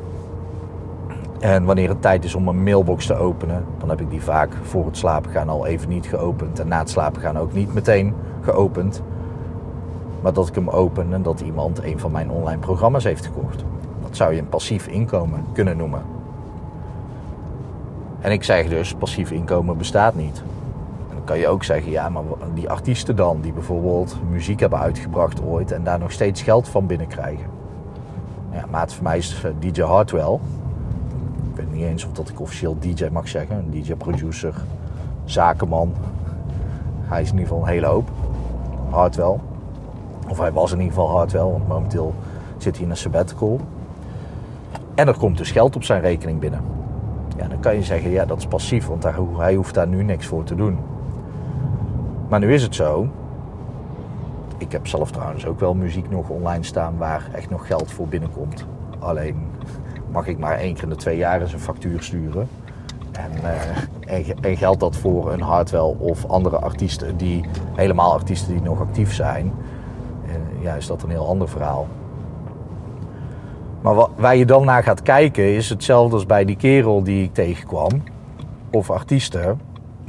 En 1.41 1.65
wanneer 1.65 1.89
het 1.89 2.03
tijd 2.03 2.25
is 2.25 2.35
om 2.35 2.49
een 2.49 2.63
mailbox 2.63 3.07
te 3.07 3.17
openen, 3.17 3.65
dan 3.79 3.89
heb 3.89 4.01
ik 4.01 4.11
die 4.11 4.23
vaak 4.23 4.53
voor 4.63 4.87
het 4.87 4.97
slapen 4.97 5.31
gaan 5.31 5.49
al 5.49 5.67
even 5.67 5.89
niet 5.89 6.07
geopend. 6.07 6.61
En 6.61 6.69
na 6.69 6.79
het 6.79 6.91
slapen 6.91 7.21
gaan 7.21 7.39
ook 7.39 7.53
niet 7.53 7.75
meteen 7.75 8.15
geopend. 8.41 9.03
Maar 10.21 10.33
dat 10.33 10.49
ik 10.49 10.55
hem 10.55 10.69
open 10.69 11.13
en 11.13 11.23
dat 11.23 11.41
iemand 11.41 11.85
een 11.85 11.99
van 11.99 12.13
mijn 12.13 12.31
online 12.31 12.61
programma's 12.61 13.05
heeft 13.05 13.27
gekocht. 13.27 13.65
Dat 14.03 14.17
zou 14.17 14.35
je 14.35 14.41
een 14.41 14.49
passief 14.49 14.87
inkomen 14.87 15.45
kunnen 15.53 15.77
noemen. 15.77 16.03
En 18.21 18.33
ik 18.33 18.45
zeg 18.45 18.69
dus, 18.69 18.95
passief 18.95 19.31
inkomen 19.31 19.77
bestaat 19.77 20.15
niet. 20.15 20.43
Kan 21.25 21.39
je 21.39 21.49
ook 21.49 21.65
zeggen, 21.65 21.91
ja, 21.91 22.09
maar 22.09 22.23
die 22.55 22.71
artiesten 22.71 23.17
dan, 23.17 23.41
die 23.41 23.53
bijvoorbeeld 23.53 24.17
muziek 24.31 24.61
hebben 24.61 24.79
uitgebracht 24.79 25.43
ooit 25.43 25.73
en 25.73 25.85
daar 25.85 25.99
nog 25.99 26.13
steeds 26.13 26.43
geld 26.43 26.69
van 26.69 26.87
binnenkrijgen. 26.87 27.47
Ja, 28.53 28.65
maat 28.71 28.95
voor 28.95 29.03
mij 29.03 29.19
is 29.19 29.45
eh, 29.45 29.51
DJ 29.59 29.83
Hardwell. 29.83 30.39
Ik 31.51 31.57
weet 31.57 31.73
niet 31.73 31.85
eens 31.85 32.05
of 32.05 32.13
dat 32.13 32.29
ik 32.29 32.41
officieel 32.41 32.77
DJ 32.79 33.05
mag 33.13 33.29
zeggen. 33.29 33.57
Een 33.57 33.71
DJ-producer, 33.71 34.55
zakenman. 35.25 35.95
Hij 37.01 37.23
is 37.23 37.31
in 37.31 37.39
ieder 37.39 37.49
geval 37.49 37.63
een 37.63 37.73
hele 37.73 37.87
hoop. 37.87 38.11
Hardwell. 38.91 39.39
Of 40.29 40.39
hij 40.39 40.53
was 40.53 40.73
in 40.73 40.79
ieder 40.81 40.95
geval 40.95 41.17
Hardwell, 41.17 41.43
want 41.43 41.69
momenteel 41.69 42.15
zit 42.57 42.75
hij 42.75 42.85
in 42.85 42.91
een 42.91 42.97
sabbatical. 42.97 43.61
En 44.95 45.09
er 45.09 45.17
komt 45.17 45.39
dus 45.39 45.51
geld 45.51 45.77
op 45.77 45.85
zijn 45.85 46.01
rekening 46.01 46.41
binnen. 46.41 46.61
Ja, 47.37 47.49
dan 47.49 47.61
kan 47.61 47.75
je 47.75 47.83
zeggen, 47.83 48.11
ja, 48.11 48.25
dat 48.25 48.39
is 48.39 48.47
passief, 48.47 48.87
want 48.87 49.05
hij 49.37 49.55
hoeft 49.55 49.75
daar 49.75 49.89
nu 49.89 50.03
niks 50.03 50.27
voor 50.27 50.45
te 50.45 50.55
doen. 50.55 50.79
Maar 52.35 52.43
nu 52.43 52.53
is 52.53 52.63
het 52.63 52.75
zo. 52.75 53.09
Ik 54.59 54.73
heb 54.73 54.87
zelf 54.87 55.11
trouwens 55.11 55.47
ook 55.47 55.61
wel 55.61 55.75
muziek 55.75 56.11
nog 56.11 56.29
online 56.29 56.65
staan 56.65 56.97
waar 56.99 57.29
echt 57.33 57.51
nog 57.51 57.67
geld 57.67 57.93
voor 57.93 58.09
binnenkomt. 58.09 58.67
Alleen 58.99 59.47
mag 60.11 60.27
ik 60.27 60.39
maar 60.39 60.59
één 60.59 60.75
keer 60.75 60.83
in 60.83 60.89
de 60.89 60.97
twee 60.97 61.17
jaar 61.17 61.41
eens 61.41 61.53
een 61.53 61.59
factuur 61.59 62.03
sturen. 62.03 62.49
En, 63.13 63.31
uh, 64.09 64.45
en, 64.45 64.57
geldt 64.57 64.81
dat 64.81 64.97
voor 64.97 65.33
een 65.33 65.41
Hardwell 65.41 65.95
of 65.99 66.27
andere 66.27 66.57
artiesten 66.57 67.17
die 67.17 67.45
helemaal 67.75 68.13
artiesten 68.13 68.53
die 68.53 68.63
nog 68.63 68.81
actief 68.81 69.15
zijn, 69.15 69.53
uh, 70.27 70.63
ja, 70.63 70.75
is 70.75 70.87
dat 70.87 71.03
een 71.03 71.11
heel 71.11 71.29
ander 71.29 71.49
verhaal. 71.49 71.87
Maar 73.81 74.07
waar 74.17 74.37
je 74.37 74.47
dan 74.47 74.65
naar 74.65 74.83
gaat 74.83 75.03
kijken 75.03 75.55
is 75.55 75.69
hetzelfde 75.69 76.15
als 76.15 76.27
bij 76.27 76.45
die 76.45 76.57
kerel 76.57 77.03
die 77.03 77.25
ik 77.25 77.35
tegenkwam, 77.35 78.03
of 78.71 78.91
artiesten, 78.91 79.61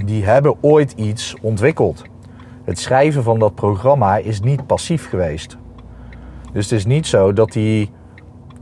die 0.06 0.26
hebben 0.26 0.56
ooit 0.62 0.92
iets 0.92 1.36
ontwikkeld. 1.42 2.04
Het 2.66 2.80
schrijven 2.80 3.24
van 3.24 3.40
dat 3.40 3.56
programma 3.56 4.18
is 4.18 4.40
niet 4.40 4.68
passief 4.68 5.10
geweest. 5.10 5.58
Dus 6.52 6.70
het 6.70 6.80
is 6.80 6.86
niet 6.86 7.08
zo 7.08 7.34
dat 7.34 7.54
hij 7.54 7.90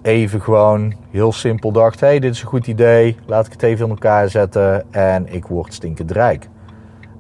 even 0.02 0.42
gewoon 0.42 0.94
heel 1.10 1.32
simpel 1.32 1.72
dacht: 1.72 2.00
hé, 2.00 2.08
hey, 2.08 2.20
dit 2.20 2.34
is 2.34 2.42
een 2.42 2.48
goed 2.48 2.68
idee, 2.68 3.18
laat 3.26 3.46
ik 3.46 3.52
het 3.52 3.64
even 3.64 3.86
in 3.86 3.92
elkaar 3.92 4.30
zetten 4.30 4.94
en 4.94 5.34
ik 5.34 5.46
word 5.46 5.74
stinkend 5.74 6.12
rijk. 6.12 6.50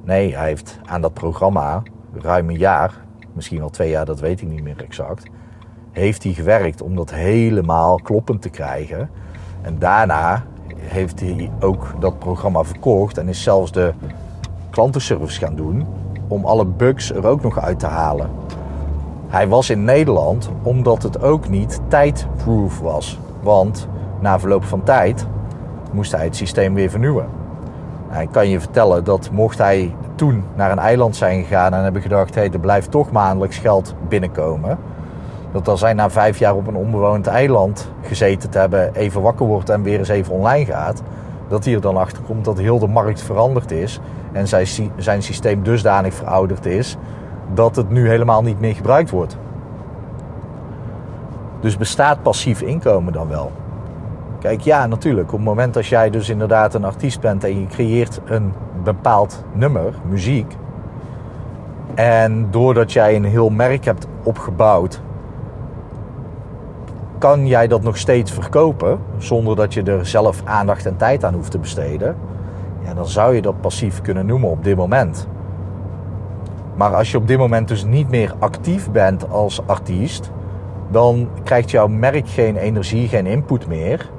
Nee, 0.04 0.36
hij 0.36 0.48
heeft 0.48 0.80
aan 0.86 1.02
dat 1.02 1.13
programma 1.13 1.84
ruim 2.13 2.50
een 2.50 2.58
jaar, 2.58 2.94
misschien 3.34 3.60
wel 3.60 3.70
twee 3.70 3.90
jaar, 3.90 4.06
dat 4.06 4.20
weet 4.20 4.42
ik 4.42 4.48
niet 4.48 4.63
meer 4.63 4.84
exact, 4.84 5.30
heeft 5.92 6.24
hij 6.24 6.34
gewerkt 6.34 6.82
om 6.82 6.96
dat 6.96 7.13
helemaal 7.13 8.00
kloppend 8.00 8.42
te 8.42 8.50
krijgen. 8.50 9.10
En 9.62 9.80
daarna 9.80 10.44
heeft 10.75 11.20
hij 11.20 11.52
ook 11.60 11.94
dat 12.00 12.20
programma 12.20 12.63
verkocht 12.63 13.18
en 13.18 13.28
is 13.28 13.44
zelfs 13.44 13.72
de 13.72 13.94
klantenservice 14.70 15.40
gaan 15.40 15.56
doen 15.56 15.86
om 16.34 16.46
alle 16.46 16.66
bugs 16.66 17.13
er 17.13 17.28
ook 17.28 17.42
nog 17.42 17.60
uit 17.60 17.80
te 17.80 17.86
halen. 17.86 18.30
Hij 19.28 19.48
was 19.48 19.70
in 19.70 19.84
Nederland 19.84 20.50
omdat 20.63 21.04
het 21.04 21.22
ook 21.22 21.50
niet 21.50 21.80
tijdproof 21.88 22.80
was. 22.80 23.20
Want 23.42 23.88
na 24.20 24.40
verloop 24.40 24.63
van 24.63 24.84
tijd 24.84 25.28
moest 25.92 26.12
hij 26.12 26.24
het 26.24 26.36
systeem 26.36 26.74
weer 26.74 26.90
vernieuwen. 26.90 27.25
Ik 28.20 28.32
kan 28.32 28.50
je 28.50 28.60
vertellen 28.60 29.04
dat 29.04 29.30
mocht 29.32 29.58
hij 29.58 29.96
toen 30.16 30.44
naar 30.56 30.72
een 30.72 30.80
eiland 30.80 31.16
zijn 31.16 31.42
gegaan 31.44 31.74
en 31.74 31.84
hebben 31.84 32.02
gedacht: 32.02 32.36
hé, 32.36 32.42
er 32.42 32.60
blijft 32.60 32.92
toch 32.92 33.12
maandelijks 33.12 33.58
geld 33.58 33.96
binnenkomen. 34.08 34.78
Dat 35.52 35.68
als 35.68 35.82
hij 35.82 35.94
na 35.94 36.10
vijf 36.10 36.40
jaar 36.40 36.56
op 36.56 36.68
een 36.68 36.75
onbewoond 36.75 37.28
eiland 37.28 37.92
gezeten 38.02 38.50
te 38.50 38.58
hebben, 38.58 38.96
even 38.96 39.22
wakker 39.22 39.46
wordt 39.46 39.70
en 39.70 39.84
weer 39.84 40.00
eens 40.00 40.10
even 40.10 40.34
online 40.34 40.66
gaat, 40.66 41.02
dat 41.48 41.66
hij 41.66 41.74
er 41.74 41.82
dan 41.82 41.98
achter 41.98 42.24
komt 42.24 42.46
dat 42.46 42.58
heel 42.58 42.80
de 42.80 42.88
markt 42.88 43.22
veranderd 43.22 43.72
is 43.72 44.00
en 44.32 44.48
zijn, 44.48 44.68
zijn 44.98 45.24
systeem 45.24 45.64
dusdanig 45.64 46.14
verouderd 46.14 46.66
is 46.66 46.98
dat 47.54 47.76
het 47.76 47.90
nu 47.90 48.08
helemaal 48.08 48.42
niet 48.42 48.60
meer 48.60 48.76
gebruikt 48.76 49.10
wordt. 49.10 49.38
Dus 51.60 51.78
bestaat 51.78 52.22
passief 52.22 52.62
inkomen 52.62 53.14
dan 53.14 53.28
wel? 53.28 53.52
Kijk, 54.40 54.62
ja, 54.62 54.88
natuurlijk. 54.88 55.32
Op 55.32 55.38
het 55.38 55.48
moment 55.48 55.74
dat 55.74 55.86
jij 55.86 56.10
dus 56.10 56.30
inderdaad 56.30 56.74
een 56.74 56.86
artiest 56.86 57.20
bent 57.20 57.44
en 57.44 57.60
je 57.60 57.68
creëert 57.68 58.20
een 58.26 58.54
bepaald 58.84 59.44
nummer, 59.54 59.94
muziek. 60.10 60.58
En 61.96 62.48
doordat 62.52 62.92
jij 62.92 63.16
een 63.16 63.24
heel 63.24 63.50
merk 63.50 63.86
hebt 63.86 64.08
opgebouwd, 64.24 65.02
kan 67.24 67.48
jij 67.48 67.68
dat 67.68 67.84
nog 67.84 67.98
steeds 67.98 68.32
verkopen 68.32 69.00
zonder 69.18 69.56
dat 69.56 69.74
je 69.74 69.84
er 69.84 70.06
zelf 70.06 70.42
aandacht 70.46 70.86
en 70.86 70.98
tijd 70.98 71.25
aan 71.25 71.34
hoeft 71.34 71.51
te 71.51 71.60
besteden. 71.60 72.15
Ja, 72.86 72.94
dan 72.94 73.08
zou 73.08 73.36
je 73.36 73.42
dat 73.42 73.62
passief 73.62 74.01
kunnen 74.01 74.25
noemen 74.25 74.50
op 74.50 74.63
dit 74.63 74.75
moment. 74.75 75.27
Maar 76.75 76.96
als 76.96 77.12
je 77.12 77.18
op 77.18 77.27
dit 77.27 77.38
moment 77.38 77.68
dus 77.68 77.86
niet 77.86 78.10
meer 78.10 78.34
actief 78.39 78.92
bent 78.92 79.30
als 79.30 79.68
artiest, 79.68 80.32
dan 80.92 81.30
krijgt 81.44 81.72
jouw 81.72 81.88
merk 81.88 82.27
geen 82.27 82.56
energie, 82.56 83.08
geen 83.08 83.25
input 83.25 83.68
meer. 83.68 84.10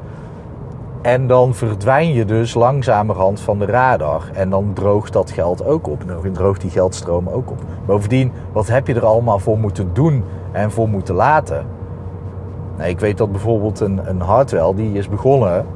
En 1.02 1.26
dan 1.26 1.54
verdwijn 1.54 2.12
je 2.12 2.24
dus 2.24 2.54
langzamerhand 2.54 3.40
van 3.40 3.58
de 3.58 3.66
radar. 3.66 4.22
En 4.32 4.50
dan 4.50 4.70
droogt 4.74 5.12
dat 5.12 5.30
geld 5.30 5.64
ook 5.64 5.88
op. 5.88 6.02
Dan 6.06 6.32
droogt 6.32 6.60
die 6.60 6.70
geldstroom 6.70 7.28
ook 7.28 7.50
op. 7.50 7.58
Bovendien, 7.86 8.32
wat 8.52 8.68
heb 8.68 8.86
je 8.86 8.94
er 8.94 9.06
allemaal 9.06 9.38
voor 9.38 9.58
moeten 9.58 9.90
doen 9.92 10.24
en 10.52 10.70
voor 10.70 10.88
moeten 10.88 11.14
laten? 11.14 11.73
Nou, 12.76 12.88
ik 12.88 13.00
weet 13.00 13.18
dat 13.18 13.32
bijvoorbeeld 13.32 13.80
een, 13.80 14.08
een 14.08 14.20
Hartwell, 14.20 14.74
die 14.74 14.92
is 14.92 15.08
begonnen 15.08 15.66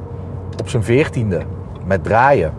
op 0.59 0.69
zijn 0.69 0.83
veertiende 0.83 1.41
met 1.85 2.03
draaien. 2.03 2.51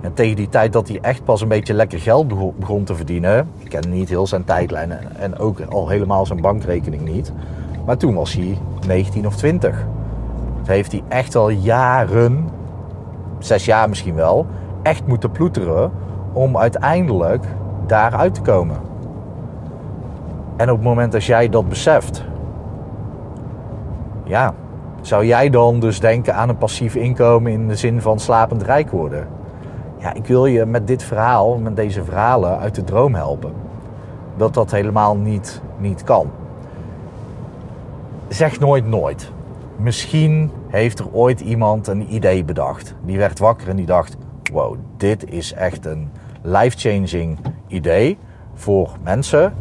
En 0.00 0.14
tegen 0.14 0.36
die 0.36 0.48
tijd 0.48 0.72
dat 0.72 0.88
hij 0.88 0.98
echt 1.00 1.24
pas 1.24 1.40
een 1.40 1.48
beetje 1.48 1.74
lekker 1.74 1.98
geld 1.98 2.58
begon 2.58 2.84
te 2.84 2.94
verdienen. 2.94 3.48
Ik 3.58 3.68
ken 3.68 3.90
niet 3.90 4.08
heel 4.08 4.26
zijn 4.26 4.44
tijdlijn 4.44 4.92
en 5.18 5.38
ook 5.38 5.60
al 5.60 5.88
helemaal 5.88 6.26
zijn 6.26 6.40
bankrekening 6.40 7.02
niet. 7.02 7.32
Maar 7.86 7.96
toen 7.96 8.14
was 8.14 8.32
hij 8.32 8.58
19 8.86 9.26
of 9.26 9.36
20. 9.36 9.86
Dus 10.58 10.68
heeft 10.68 10.92
hij 10.92 11.02
echt 11.08 11.36
al 11.36 11.48
jaren, 11.48 12.48
zes 13.38 13.64
jaar 13.64 13.88
misschien 13.88 14.14
wel, 14.14 14.46
echt 14.82 15.06
moeten 15.06 15.30
ploeteren 15.30 15.90
om 16.32 16.58
uiteindelijk 16.58 17.44
daaruit 17.86 18.34
te 18.34 18.40
komen. 18.40 18.76
En 20.56 20.70
op 20.70 20.76
het 20.76 20.86
moment 20.86 21.12
dat 21.12 21.24
jij 21.24 21.48
dat 21.48 21.68
beseft, 21.68 22.24
ja, 24.24 24.54
zou 25.00 25.26
jij 25.26 25.50
dan 25.50 25.80
dus 25.80 26.00
denken 26.00 26.34
aan 26.34 26.48
een 26.48 26.58
passief 26.58 26.94
inkomen 26.94 27.52
in 27.52 27.68
de 27.68 27.76
zin 27.76 28.00
van 28.00 28.20
slapend 28.20 28.62
rijk 28.62 28.90
worden? 28.90 29.28
Ja, 29.98 30.14
ik 30.14 30.26
wil 30.26 30.46
je 30.46 30.66
met 30.66 30.86
dit 30.86 31.02
verhaal, 31.02 31.58
met 31.58 31.76
deze 31.76 32.04
verhalen 32.04 32.58
uit 32.58 32.74
de 32.74 32.84
droom 32.84 33.14
helpen. 33.14 33.52
Dat 34.36 34.54
dat 34.54 34.70
helemaal 34.70 35.16
niet, 35.16 35.62
niet 35.78 36.04
kan. 36.04 36.30
Zeg 38.28 38.60
nooit 38.60 38.86
nooit. 38.86 39.32
Misschien 39.76 40.50
heeft 40.68 40.98
er 40.98 41.12
ooit 41.12 41.40
iemand 41.40 41.86
een 41.86 42.14
idee 42.14 42.44
bedacht. 42.44 42.94
Die 43.04 43.18
werd 43.18 43.38
wakker 43.38 43.68
en 43.68 43.76
die 43.76 43.86
dacht: 43.86 44.16
wow, 44.52 44.76
dit 44.96 45.30
is 45.30 45.52
echt 45.52 45.86
een 45.86 46.10
life-changing 46.42 47.38
idee 47.66 48.18
voor 48.54 48.90
mensen. 49.02 49.54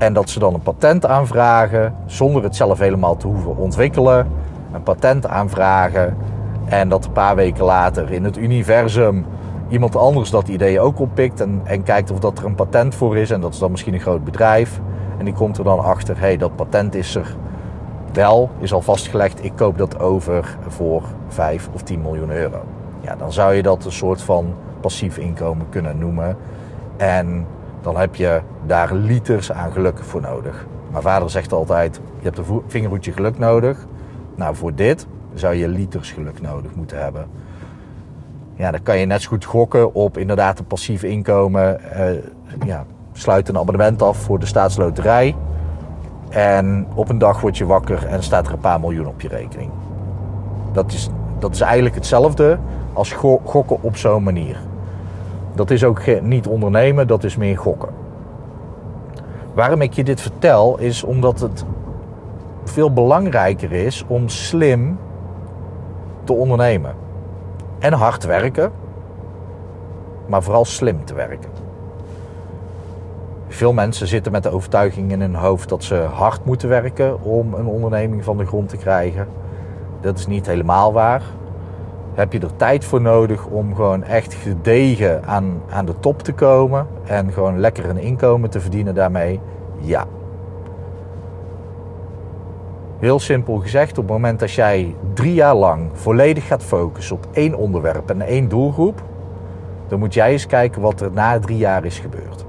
En 0.00 0.12
dat 0.12 0.30
ze 0.30 0.38
dan 0.38 0.54
een 0.54 0.62
patent 0.62 1.06
aanvragen 1.06 1.94
zonder 2.06 2.42
het 2.42 2.56
zelf 2.56 2.78
helemaal 2.78 3.16
te 3.16 3.26
hoeven 3.26 3.56
ontwikkelen. 3.56 4.28
Een 4.72 4.82
patent 4.82 5.26
aanvragen 5.26 6.16
en 6.64 6.88
dat 6.88 7.04
een 7.04 7.12
paar 7.12 7.36
weken 7.36 7.64
later 7.64 8.12
in 8.12 8.24
het 8.24 8.36
universum 8.36 9.26
iemand 9.68 9.96
anders 9.96 10.30
dat 10.30 10.48
idee 10.48 10.80
ook 10.80 11.00
oppikt 11.00 11.40
en, 11.40 11.60
en 11.64 11.82
kijkt 11.82 12.10
of 12.10 12.18
dat 12.18 12.38
er 12.38 12.44
een 12.44 12.54
patent 12.54 12.94
voor 12.94 13.16
is. 13.16 13.30
En 13.30 13.40
dat 13.40 13.52
is 13.52 13.58
dan 13.58 13.70
misschien 13.70 13.94
een 13.94 14.00
groot 14.00 14.24
bedrijf. 14.24 14.80
En 15.18 15.24
die 15.24 15.34
komt 15.34 15.58
er 15.58 15.64
dan 15.64 15.78
achter, 15.78 16.14
hé, 16.14 16.20
hey, 16.20 16.36
dat 16.36 16.56
patent 16.56 16.94
is 16.94 17.14
er 17.14 17.36
wel, 18.12 18.50
is 18.58 18.72
al 18.72 18.82
vastgelegd. 18.82 19.44
Ik 19.44 19.52
koop 19.56 19.78
dat 19.78 19.98
over 19.98 20.56
voor 20.68 21.02
5 21.28 21.68
of 21.72 21.82
10 21.82 22.02
miljoen 22.02 22.30
euro. 22.30 22.60
Ja, 23.00 23.16
dan 23.16 23.32
zou 23.32 23.54
je 23.54 23.62
dat 23.62 23.84
een 23.84 23.92
soort 23.92 24.22
van 24.22 24.54
passief 24.80 25.18
inkomen 25.18 25.66
kunnen 25.68 25.98
noemen. 25.98 26.36
En 26.96 27.46
dan 27.80 27.96
heb 27.96 28.14
je 28.14 28.40
daar 28.66 28.94
liters 28.94 29.52
aan 29.52 29.72
geluk 29.72 29.98
voor 29.98 30.20
nodig. 30.20 30.66
Mijn 30.90 31.02
vader 31.02 31.30
zegt 31.30 31.52
altijd: 31.52 32.00
je 32.18 32.24
hebt 32.24 32.38
een 32.38 32.62
vingerhoedje 32.66 33.12
geluk 33.12 33.38
nodig. 33.38 33.86
Nou, 34.34 34.56
voor 34.56 34.74
dit 34.74 35.06
zou 35.34 35.54
je 35.54 35.68
liters 35.68 36.12
geluk 36.12 36.40
nodig 36.40 36.74
moeten 36.74 37.02
hebben. 37.02 37.26
Ja, 38.54 38.70
dan 38.70 38.82
kan 38.82 38.98
je 38.98 39.06
net 39.06 39.22
zo 39.22 39.28
goed 39.28 39.44
gokken 39.44 39.94
op 39.94 40.18
inderdaad 40.18 40.58
een 40.58 40.66
passief 40.66 41.02
inkomen. 41.02 41.80
Uh, 41.96 42.66
ja, 42.66 42.84
sluit 43.12 43.48
een 43.48 43.58
abonnement 43.58 44.02
af 44.02 44.16
voor 44.16 44.38
de 44.38 44.46
staatsloterij. 44.46 45.36
En 46.28 46.86
op 46.94 47.08
een 47.08 47.18
dag 47.18 47.40
word 47.40 47.58
je 47.58 47.66
wakker 47.66 48.06
en 48.06 48.22
staat 48.22 48.46
er 48.46 48.52
een 48.52 48.58
paar 48.58 48.80
miljoen 48.80 49.06
op 49.06 49.20
je 49.20 49.28
rekening. 49.28 49.70
Dat 50.72 50.92
is, 50.92 51.10
dat 51.38 51.54
is 51.54 51.60
eigenlijk 51.60 51.94
hetzelfde 51.94 52.58
als 52.92 53.12
gokken 53.44 53.82
op 53.82 53.96
zo'n 53.96 54.22
manier. 54.22 54.56
Dat 55.54 55.70
is 55.70 55.84
ook 55.84 56.22
niet 56.22 56.46
ondernemen, 56.46 57.06
dat 57.06 57.24
is 57.24 57.36
meer 57.36 57.58
gokken. 57.58 57.88
Waarom 59.54 59.80
ik 59.82 59.92
je 59.92 60.04
dit 60.04 60.20
vertel, 60.20 60.78
is 60.78 61.02
omdat 61.02 61.40
het 61.40 61.64
veel 62.64 62.92
belangrijker 62.92 63.72
is 63.72 64.04
om 64.06 64.28
slim 64.28 64.98
te 66.24 66.32
ondernemen. 66.32 66.94
En 67.78 67.92
hard 67.92 68.24
werken. 68.24 68.72
maar 70.26 70.42
vooral 70.42 70.64
slim 70.64 71.04
te 71.04 71.14
werken. 71.14 71.50
Veel 73.48 73.72
mensen 73.72 74.06
zitten 74.06 74.32
met 74.32 74.42
de 74.42 74.50
overtuiging 74.50 75.12
in 75.12 75.20
hun 75.20 75.34
hoofd 75.34 75.68
dat 75.68 75.84
ze 75.84 75.94
hard 75.94 76.44
moeten 76.44 76.68
werken 76.68 77.22
om 77.22 77.54
een 77.54 77.66
onderneming 77.66 78.24
van 78.24 78.36
de 78.36 78.46
grond 78.46 78.68
te 78.68 78.76
krijgen. 78.76 79.28
Dat 80.00 80.18
is 80.18 80.26
niet 80.26 80.46
helemaal 80.46 80.92
waar. 80.92 81.22
Heb 82.14 82.32
je 82.32 82.40
er 82.40 82.56
tijd 82.56 82.84
voor 82.84 83.00
nodig 83.00 83.46
om 83.46 83.74
gewoon 83.74 84.02
echt 84.02 84.34
gedegen 84.34 85.24
aan, 85.24 85.62
aan 85.70 85.86
de 85.86 85.94
top 86.00 86.22
te 86.22 86.32
komen 86.32 86.86
en 87.04 87.32
gewoon 87.32 87.58
lekker 87.58 87.88
een 87.88 87.98
inkomen 87.98 88.50
te 88.50 88.60
verdienen 88.60 88.94
daarmee? 88.94 89.40
Ja. 89.78 90.06
Heel 92.98 93.18
simpel 93.18 93.56
gezegd, 93.56 93.98
op 93.98 94.04
het 94.04 94.12
moment 94.12 94.40
dat 94.40 94.52
jij 94.52 94.94
drie 95.14 95.34
jaar 95.34 95.54
lang 95.54 95.90
volledig 95.92 96.46
gaat 96.46 96.62
focussen 96.62 97.16
op 97.16 97.26
één 97.32 97.54
onderwerp 97.54 98.10
en 98.10 98.20
één 98.20 98.48
doelgroep, 98.48 99.02
dan 99.88 99.98
moet 99.98 100.14
jij 100.14 100.32
eens 100.32 100.46
kijken 100.46 100.82
wat 100.82 101.00
er 101.00 101.12
na 101.12 101.38
drie 101.38 101.56
jaar 101.56 101.84
is 101.84 101.98
gebeurd. 101.98 102.44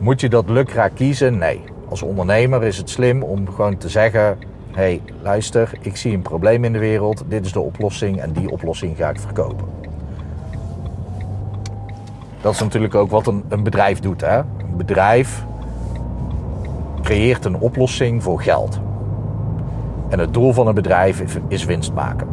Moet 0.00 0.20
je 0.20 0.28
dat 0.28 0.48
lukraak 0.48 0.94
kiezen? 0.94 1.38
Nee. 1.38 1.60
Als 1.88 2.02
ondernemer 2.02 2.62
is 2.62 2.76
het 2.76 2.90
slim 2.90 3.22
om 3.22 3.50
gewoon 3.50 3.76
te 3.76 3.88
zeggen: 3.88 4.38
hey, 4.70 5.00
luister, 5.22 5.72
ik 5.80 5.96
zie 5.96 6.14
een 6.14 6.22
probleem 6.22 6.64
in 6.64 6.72
de 6.72 6.78
wereld, 6.78 7.24
dit 7.28 7.44
is 7.44 7.52
de 7.52 7.60
oplossing 7.60 8.20
en 8.20 8.32
die 8.32 8.50
oplossing 8.50 8.96
ga 8.96 9.08
ik 9.08 9.20
verkopen. 9.20 9.66
Dat 12.40 12.52
is 12.52 12.60
natuurlijk 12.60 12.94
ook 12.94 13.10
wat 13.10 13.26
een, 13.26 13.44
een 13.48 13.62
bedrijf 13.62 14.00
doet. 14.00 14.20
Hè? 14.20 14.38
Een 14.38 14.76
bedrijf 14.76 15.44
creëert 17.02 17.44
een 17.44 17.58
oplossing 17.58 18.22
voor 18.22 18.42
geld. 18.42 18.80
En 20.08 20.18
het 20.18 20.34
doel 20.34 20.52
van 20.52 20.66
een 20.66 20.74
bedrijf 20.74 21.38
is 21.48 21.64
winst 21.64 21.92
maken. 21.92 22.28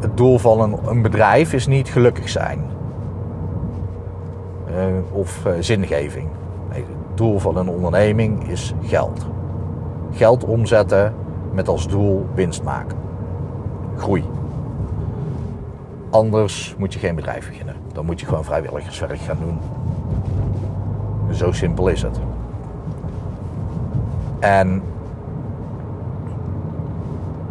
Het 0.00 0.16
doel 0.16 0.38
van 0.38 0.78
een, 0.86 1.02
bedrijf 1.02 1.52
is 1.52 1.66
niet 1.66 1.88
gelukkig 1.88 2.28
zijn. 2.28 2.64
Uh, 4.70 4.84
of 5.12 5.42
uh, 5.46 5.52
zingeving. 5.60 6.28
Nee, 6.70 6.80
het 6.80 7.16
doel 7.16 7.38
van 7.38 7.56
een 7.56 7.68
onderneming 7.68 8.48
is 8.48 8.74
geld. 8.82 9.26
Geld 10.16 10.44
omzetten 10.44 11.14
met 11.52 11.68
als 11.68 11.88
doel 11.88 12.26
winst 12.34 12.62
maken. 12.62 12.96
Groei. 13.96 14.24
Anders 16.10 16.74
moet 16.78 16.92
je 16.92 16.98
geen 16.98 17.14
bedrijf 17.14 17.48
beginnen. 17.48 17.74
Dan 17.92 18.04
moet 18.04 18.20
je 18.20 18.26
gewoon 18.26 18.44
vrijwilligerswerk 18.44 19.18
gaan 19.18 19.38
doen. 19.40 19.58
Zo 21.34 21.52
simpel 21.52 21.88
is 21.88 22.02
het. 22.02 22.20
En 24.38 24.82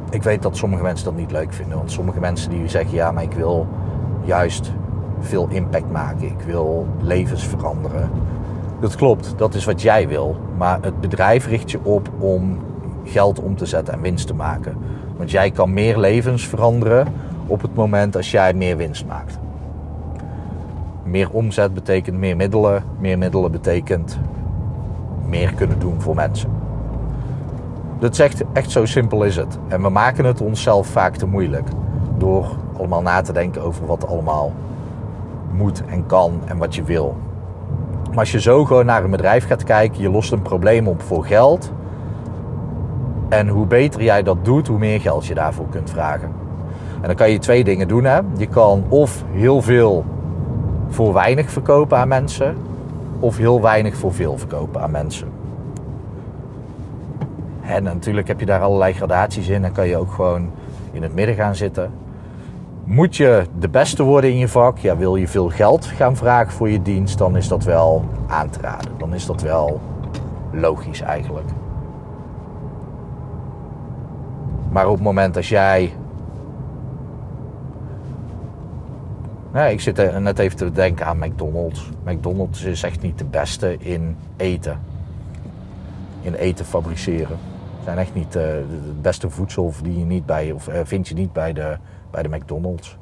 ik 0.09 0.23
weet 0.23 0.41
dat 0.41 0.57
sommige 0.57 0.83
mensen 0.83 1.05
dat 1.05 1.15
niet 1.15 1.31
leuk 1.31 1.53
vinden. 1.53 1.77
Want 1.77 1.91
sommige 1.91 2.19
mensen 2.19 2.49
die 2.49 2.67
zeggen, 2.67 2.95
ja, 2.95 3.11
maar 3.11 3.23
ik 3.23 3.33
wil 3.33 3.67
juist 4.23 4.71
veel 5.19 5.47
impact 5.49 5.91
maken. 5.91 6.27
Ik 6.27 6.41
wil 6.45 6.87
levens 6.99 7.43
veranderen. 7.43 8.09
Dat 8.79 8.95
klopt, 8.95 9.33
dat 9.37 9.53
is 9.53 9.65
wat 9.65 9.81
jij 9.81 10.07
wil. 10.07 10.35
Maar 10.57 10.79
het 10.81 11.01
bedrijf 11.01 11.47
richt 11.47 11.71
je 11.71 11.79
op 11.83 12.09
om 12.19 12.59
geld 13.03 13.39
om 13.39 13.55
te 13.55 13.65
zetten 13.65 13.93
en 13.93 14.01
winst 14.01 14.27
te 14.27 14.33
maken. 14.33 14.77
Want 15.17 15.31
jij 15.31 15.51
kan 15.51 15.73
meer 15.73 15.99
levens 15.99 16.47
veranderen 16.47 17.07
op 17.47 17.61
het 17.61 17.75
moment 17.75 18.15
als 18.15 18.31
jij 18.31 18.53
meer 18.53 18.77
winst 18.77 19.05
maakt. 19.05 19.39
Meer 21.03 21.29
omzet 21.31 21.73
betekent 21.73 22.17
meer 22.17 22.35
middelen. 22.35 22.83
Meer 22.99 23.17
middelen 23.17 23.51
betekent 23.51 24.19
meer 25.25 25.53
kunnen 25.53 25.79
doen 25.79 26.01
voor 26.01 26.15
mensen. 26.15 26.49
Dat 27.99 28.15
zegt 28.15 28.43
echt 28.53 28.71
zo 28.71 28.85
simpel 28.85 29.23
is 29.23 29.35
het. 29.35 29.57
En 29.67 29.81
we 29.81 29.89
maken 29.89 30.25
het 30.25 30.41
onszelf 30.41 30.87
vaak 30.87 31.15
te 31.15 31.27
moeilijk. 31.27 31.67
Door 32.17 32.55
allemaal 32.77 33.01
na 33.01 33.21
te 33.21 33.33
denken 33.33 33.61
over 33.61 33.85
wat 33.85 34.07
allemaal 34.07 34.51
moet 35.51 35.83
en 35.85 36.05
kan 36.05 36.39
en 36.45 36.57
wat 36.57 36.75
je 36.75 36.83
wil. 36.83 37.15
Maar 38.15 38.23
als 38.23 38.33
je 38.33 38.41
zo 38.41 38.65
gewoon 38.65 38.85
naar 38.85 39.03
een 39.03 39.11
bedrijf 39.11 39.47
gaat 39.47 39.63
kijken, 39.63 40.01
je 40.01 40.09
lost 40.09 40.31
een 40.31 40.41
probleem 40.41 40.87
op 40.87 41.01
voor 41.01 41.25
geld. 41.25 41.71
En 43.29 43.47
hoe 43.47 43.65
beter 43.65 44.03
jij 44.03 44.23
dat 44.23 44.45
doet, 44.45 44.67
hoe 44.67 44.77
meer 44.77 45.01
geld 45.01 45.25
je 45.25 45.33
daarvoor 45.33 45.69
kunt 45.69 45.89
vragen. 45.89 46.31
En 47.01 47.07
dan 47.07 47.15
kan 47.15 47.31
je 47.31 47.39
twee 47.39 47.63
dingen 47.63 47.87
doen. 47.87 48.03
Hè? 48.03 48.19
Je 48.37 48.47
kan 48.47 48.83
of 48.89 49.23
heel 49.31 49.61
veel 49.61 50.05
voor 50.89 51.13
weinig 51.13 51.51
verkopen 51.51 51.97
aan 51.97 52.07
mensen, 52.07 52.55
of 53.19 53.37
heel 53.37 53.61
weinig 53.61 53.95
voor 53.95 54.13
veel 54.13 54.37
verkopen 54.37 54.81
aan 54.81 54.91
mensen. 54.91 55.27
En 57.61 57.83
natuurlijk 57.83 58.27
heb 58.27 58.39
je 58.39 58.45
daar 58.45 58.61
allerlei 58.61 58.93
gradaties 58.93 59.47
in. 59.47 59.61
Dan 59.61 59.71
kan 59.71 59.87
je 59.87 59.97
ook 59.97 60.11
gewoon 60.11 60.49
in 60.91 61.03
het 61.03 61.15
midden 61.15 61.35
gaan 61.35 61.55
zitten. 61.55 61.91
Moet 62.85 63.15
je 63.15 63.45
de 63.59 63.69
beste 63.69 64.03
worden 64.03 64.29
in 64.29 64.37
je 64.37 64.47
vak, 64.47 64.77
ja, 64.77 64.97
wil 64.97 65.15
je 65.15 65.27
veel 65.27 65.49
geld 65.49 65.85
gaan 65.85 66.15
vragen 66.15 66.53
voor 66.53 66.69
je 66.69 66.81
dienst, 66.81 67.17
dan 67.17 67.37
is 67.37 67.47
dat 67.47 67.63
wel 67.63 68.05
aan 68.27 68.49
te 68.49 68.59
raden. 68.59 68.91
Dan 68.97 69.13
is 69.13 69.25
dat 69.25 69.41
wel 69.41 69.81
logisch 70.51 71.01
eigenlijk. 71.01 71.49
Maar 74.69 74.87
op 74.87 74.93
het 74.93 75.03
moment 75.03 75.35
als 75.35 75.49
jij. 75.49 75.93
Nee, 79.53 79.73
ik 79.73 79.81
zit 79.81 80.19
net 80.19 80.39
even 80.39 80.57
te 80.57 80.71
denken 80.71 81.05
aan 81.05 81.17
McDonald's. 81.17 81.89
McDonald's 82.03 82.63
is 82.63 82.83
echt 82.83 83.01
niet 83.01 83.17
de 83.17 83.25
beste 83.25 83.77
in 83.79 84.17
eten. 84.37 84.79
In 86.21 86.33
eten 86.33 86.65
fabriceren. 86.65 87.37
Zijn 87.83 87.97
echt 87.97 88.13
niet 88.13 88.35
uh, 88.35 88.43
het 88.43 89.01
beste 89.01 89.29
voedsel 89.29 89.71
verdien 89.71 89.99
je 89.99 90.05
niet 90.05 90.25
bij, 90.25 90.51
of 90.51 90.67
uh, 90.67 90.79
vind 90.83 91.07
je 91.07 91.15
niet 91.15 91.33
bij 91.33 91.53
de 91.53 91.77
bij 92.15 92.23
de 92.23 92.37
McDonald's. 92.37 92.97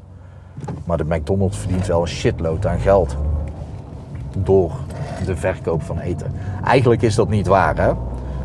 Maar 0.86 0.98
de 0.98 1.06
McDonald's 1.06 1.58
verdient 1.58 1.88
wel 1.88 2.02
een 2.02 2.08
shitload 2.08 2.66
aan 2.66 2.80
geld. 2.80 3.18
Door 4.38 4.72
de 5.26 5.36
verkoop 5.36 5.82
van 5.82 6.00
eten. 6.00 6.32
Eigenlijk 6.64 7.02
is 7.02 7.16
dat 7.16 7.30
niet 7.30 7.48
waar. 7.48 7.78
Hè? 7.78 7.92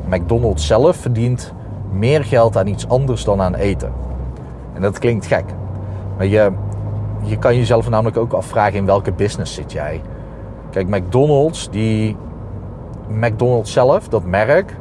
McDonald's 0.09 0.67
zelf 0.67 0.97
verdient 0.97 1.53
meer 1.93 2.25
geld 2.25 2.57
aan 2.57 2.67
iets 2.67 2.89
anders 2.89 3.25
dan 3.25 3.41
aan 3.41 3.55
eten. 3.55 3.93
En 4.75 4.83
dat 4.83 4.99
klinkt 4.99 5.27
gek. 5.27 5.45
Maar 6.17 6.27
je, 6.27 6.53
je 7.23 7.39
kan 7.39 7.57
jezelf 7.57 7.89
namelijk 7.89 8.17
ook 8.17 8.33
afvragen 8.33 8.79
in 8.79 8.87
welke 8.87 9.13
business 9.13 9.55
zit 9.55 9.73
jij. 9.73 10.01
Kijk, 10.71 10.89
McDonald's, 10.89 11.71
die. 11.71 12.17
McDonald's 13.09 13.73
zelf, 13.73 14.09
dat 14.09 14.25
merk. 14.25 14.77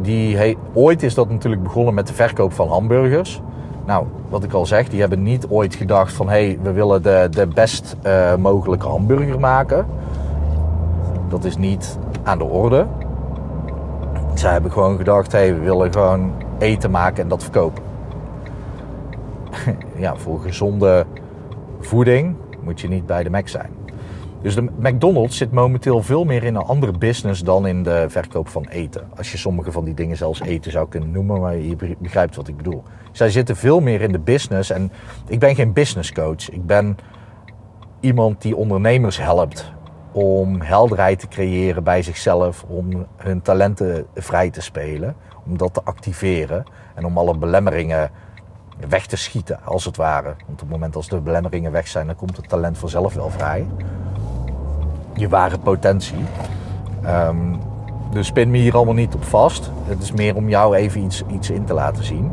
Die, 0.00 0.56
ooit 0.72 1.02
is 1.02 1.14
dat 1.14 1.30
natuurlijk 1.30 1.62
begonnen 1.62 1.94
met 1.94 2.06
de 2.06 2.14
verkoop 2.14 2.52
van 2.52 2.68
hamburgers. 2.68 3.42
Nou, 3.86 4.06
wat 4.28 4.44
ik 4.44 4.52
al 4.52 4.66
zeg, 4.66 4.88
die 4.88 5.00
hebben 5.00 5.22
niet 5.22 5.46
ooit 5.48 5.74
gedacht 5.74 6.12
van... 6.12 6.28
hé, 6.28 6.46
hey, 6.46 6.58
we 6.62 6.72
willen 6.72 7.02
de, 7.02 7.28
de 7.30 7.46
best 7.46 7.96
uh, 8.06 8.36
mogelijke 8.36 8.86
hamburger 8.86 9.40
maken. 9.40 9.86
Dat 11.28 11.44
is 11.44 11.56
niet 11.56 11.98
aan 12.22 12.38
de 12.38 12.44
orde. 12.44 12.86
Zij 14.34 14.52
hebben 14.52 14.72
gewoon 14.72 14.96
gedacht, 14.96 15.32
hé, 15.32 15.38
hey, 15.38 15.54
we 15.54 15.60
willen 15.60 15.92
gewoon 15.92 16.32
eten 16.58 16.90
maken 16.90 17.22
en 17.22 17.28
dat 17.28 17.42
verkopen. 17.42 17.82
ja, 19.96 20.16
voor 20.16 20.40
gezonde 20.40 21.06
voeding 21.80 22.36
moet 22.60 22.80
je 22.80 22.88
niet 22.88 23.06
bij 23.06 23.22
de 23.22 23.30
Mac 23.30 23.48
zijn. 23.48 23.81
Dus 24.42 24.54
de 24.54 24.68
McDonald's 24.78 25.36
zit 25.36 25.52
momenteel 25.52 26.02
veel 26.02 26.24
meer 26.24 26.44
in 26.44 26.54
een 26.54 26.62
andere 26.62 26.92
business 26.92 27.42
dan 27.42 27.66
in 27.66 27.82
de 27.82 28.04
verkoop 28.08 28.48
van 28.48 28.66
eten. 28.68 29.08
Als 29.16 29.32
je 29.32 29.38
sommige 29.38 29.72
van 29.72 29.84
die 29.84 29.94
dingen 29.94 30.16
zelfs 30.16 30.40
eten 30.40 30.70
zou 30.70 30.88
kunnen 30.88 31.10
noemen, 31.10 31.40
maar 31.40 31.56
je 31.56 31.96
begrijpt 31.98 32.36
wat 32.36 32.48
ik 32.48 32.56
bedoel. 32.56 32.82
Zij 33.12 33.30
zitten 33.30 33.56
veel 33.56 33.80
meer 33.80 34.00
in 34.00 34.12
de 34.12 34.18
business 34.18 34.70
en 34.70 34.92
ik 35.28 35.38
ben 35.38 35.54
geen 35.54 35.72
business 35.72 36.12
coach. 36.12 36.50
Ik 36.50 36.66
ben 36.66 36.96
iemand 38.00 38.42
die 38.42 38.56
ondernemers 38.56 39.18
helpt 39.18 39.72
om 40.12 40.60
helderheid 40.60 41.18
te 41.18 41.28
creëren 41.28 41.84
bij 41.84 42.02
zichzelf, 42.02 42.64
om 42.68 43.06
hun 43.16 43.42
talenten 43.42 44.06
vrij 44.14 44.50
te 44.50 44.60
spelen, 44.60 45.16
om 45.46 45.56
dat 45.56 45.74
te 45.74 45.82
activeren 45.84 46.64
en 46.94 47.04
om 47.04 47.18
alle 47.18 47.36
belemmeringen 47.36 48.10
weg 48.88 49.06
te 49.06 49.16
schieten, 49.16 49.64
als 49.64 49.84
het 49.84 49.96
ware. 49.96 50.34
Want 50.46 50.52
op 50.52 50.60
het 50.60 50.68
moment 50.68 50.96
als 50.96 51.08
de 51.08 51.20
belemmeringen 51.20 51.72
weg 51.72 51.88
zijn, 51.88 52.06
dan 52.06 52.16
komt 52.16 52.36
het 52.36 52.48
talent 52.48 52.78
vanzelf 52.78 53.14
wel 53.14 53.30
vrij 53.30 53.66
je 55.14 55.28
ware 55.28 55.58
potentie. 55.58 56.24
Um, 57.06 57.58
dus 58.10 58.26
spin 58.26 58.50
me 58.50 58.58
hier 58.58 58.74
allemaal 58.74 58.94
niet 58.94 59.14
op 59.14 59.24
vast. 59.24 59.70
Het 59.84 60.02
is 60.02 60.12
meer 60.12 60.36
om 60.36 60.48
jou 60.48 60.74
even 60.74 61.02
iets, 61.02 61.22
iets 61.26 61.50
in 61.50 61.64
te 61.64 61.74
laten 61.74 62.04
zien. 62.04 62.30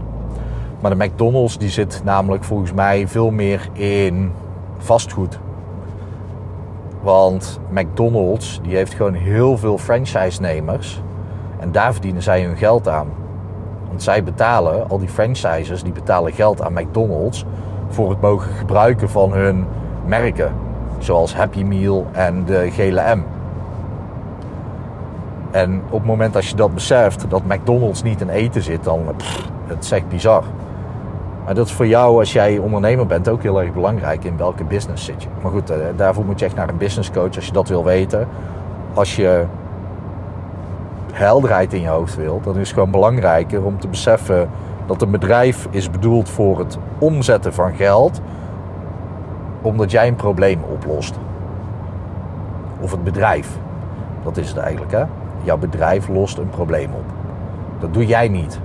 Maar 0.80 0.98
de 0.98 1.06
McDonald's 1.06 1.58
die 1.58 1.70
zit 1.70 2.02
namelijk 2.04 2.44
volgens 2.44 2.74
mij 2.74 3.08
veel 3.08 3.32
meer 3.32 3.70
in 3.74 4.32
vastgoed. 4.78 5.40
Want 7.02 7.60
McDonald's 7.70 8.60
die 8.64 8.76
heeft 8.76 8.94
gewoon 8.94 9.14
heel 9.14 9.58
veel 9.58 9.78
franchise-nemers. 9.78 11.02
En 11.60 11.72
daar 11.72 11.92
verdienen 11.92 12.24
zij 12.24 12.44
hun 12.44 12.58
geld 12.58 12.88
aan. 12.88 13.08
Want 13.88 14.04
zij 14.04 14.24
betalen, 14.24 14.90
al 14.90 15.00
die 15.00 15.10
franchises, 15.10 15.84
die 15.84 15.94
betalen 15.94 16.34
geld 16.34 16.62
aan 16.62 16.74
McDonald's 16.74 17.46
voor 17.90 18.10
het 18.10 18.22
mogen 18.22 18.54
gebruiken 18.54 19.10
van 19.10 19.34
hun 19.34 19.66
merken. 20.06 20.54
Zoals 21.00 21.36
Happy 21.36 21.64
Meal 21.64 22.08
en 22.12 22.46
de 22.46 22.72
gele 22.72 23.16
M. 23.16 23.24
En 25.52 25.82
op 25.86 26.00
het 26.00 26.06
moment 26.06 26.36
als 26.36 26.50
je 26.50 26.56
dat 26.56 26.74
beseft, 26.74 27.26
dat 27.30 27.44
McDonald's 27.44 28.04
niet 28.04 28.22
in 28.22 28.30
eten 28.30 28.62
zit, 28.62 28.84
dan 28.84 29.02
pff, 29.18 29.50
het 29.68 29.84
is 29.84 29.92
echt 29.92 30.08
bizar. 30.10 30.44
Maar 31.46 31.56
dat 31.56 31.66
is 31.66 31.74
voor 31.74 31.88
jou, 31.88 32.20
als 32.20 32.34
jij 32.34 32.58
ondernemer 32.58 33.06
bent, 33.06 33.30
ook 33.30 33.44
heel 33.44 33.62
erg 33.62 33.74
belangrijk 33.74 34.24
in 34.24 34.38
welke 34.38 34.64
business 34.64 35.06
zit 35.06 35.24
je. 35.24 35.30
Maar 35.42 35.52
goed, 35.52 35.70
eh, 35.70 35.78
daarvoor 35.96 36.26
moet 36.26 36.40
je 36.40 36.46
echt 36.46 36.56
naar 36.56 36.70
een 36.70 36.78
business 36.78 37.12
coach 37.12 37.36
als 37.36 37.46
je 37.46 37.52
dat 37.52 37.68
wil 37.68 37.84
weten. 37.84 38.28
Als 38.94 39.16
je 39.16 39.46
helderheid 41.12 41.74
in 41.74 41.82
je 41.82 41.88
hoofd 41.88 42.16
wilt, 42.16 42.44
dan 42.44 42.54
is 42.54 42.68
het 42.68 42.74
gewoon 42.74 42.92
belangrijker 42.92 43.64
om 43.64 43.80
te 43.80 43.88
beseffen 43.88 44.50
dat 44.86 45.02
een 45.02 45.12
bedrijf 45.12 45.68
is 45.70 45.90
bedoeld 45.90 46.30
voor 46.30 46.60
het 46.60 46.78
omzetten 46.98 47.54
van 47.54 47.74
geld, 47.76 48.22
omdat 49.62 49.92
jij 49.92 50.08
een 50.08 50.16
probleem 50.16 50.64
oplost. 50.64 51.16
Of 52.80 52.92
het 52.92 53.04
bedrijf. 53.04 53.58
Dat 54.24 54.38
is 54.38 54.50
het 54.50 54.58
eigenlijk, 54.58 54.92
hè? 54.92 55.04
Jouw 55.44 55.58
bedrijf 55.58 56.08
lost 56.08 56.38
een 56.38 56.50
probleem 56.50 56.94
op. 56.94 57.06
Dat 57.80 57.94
doe 57.94 58.06
jij 58.06 58.28
niet. 58.28 58.60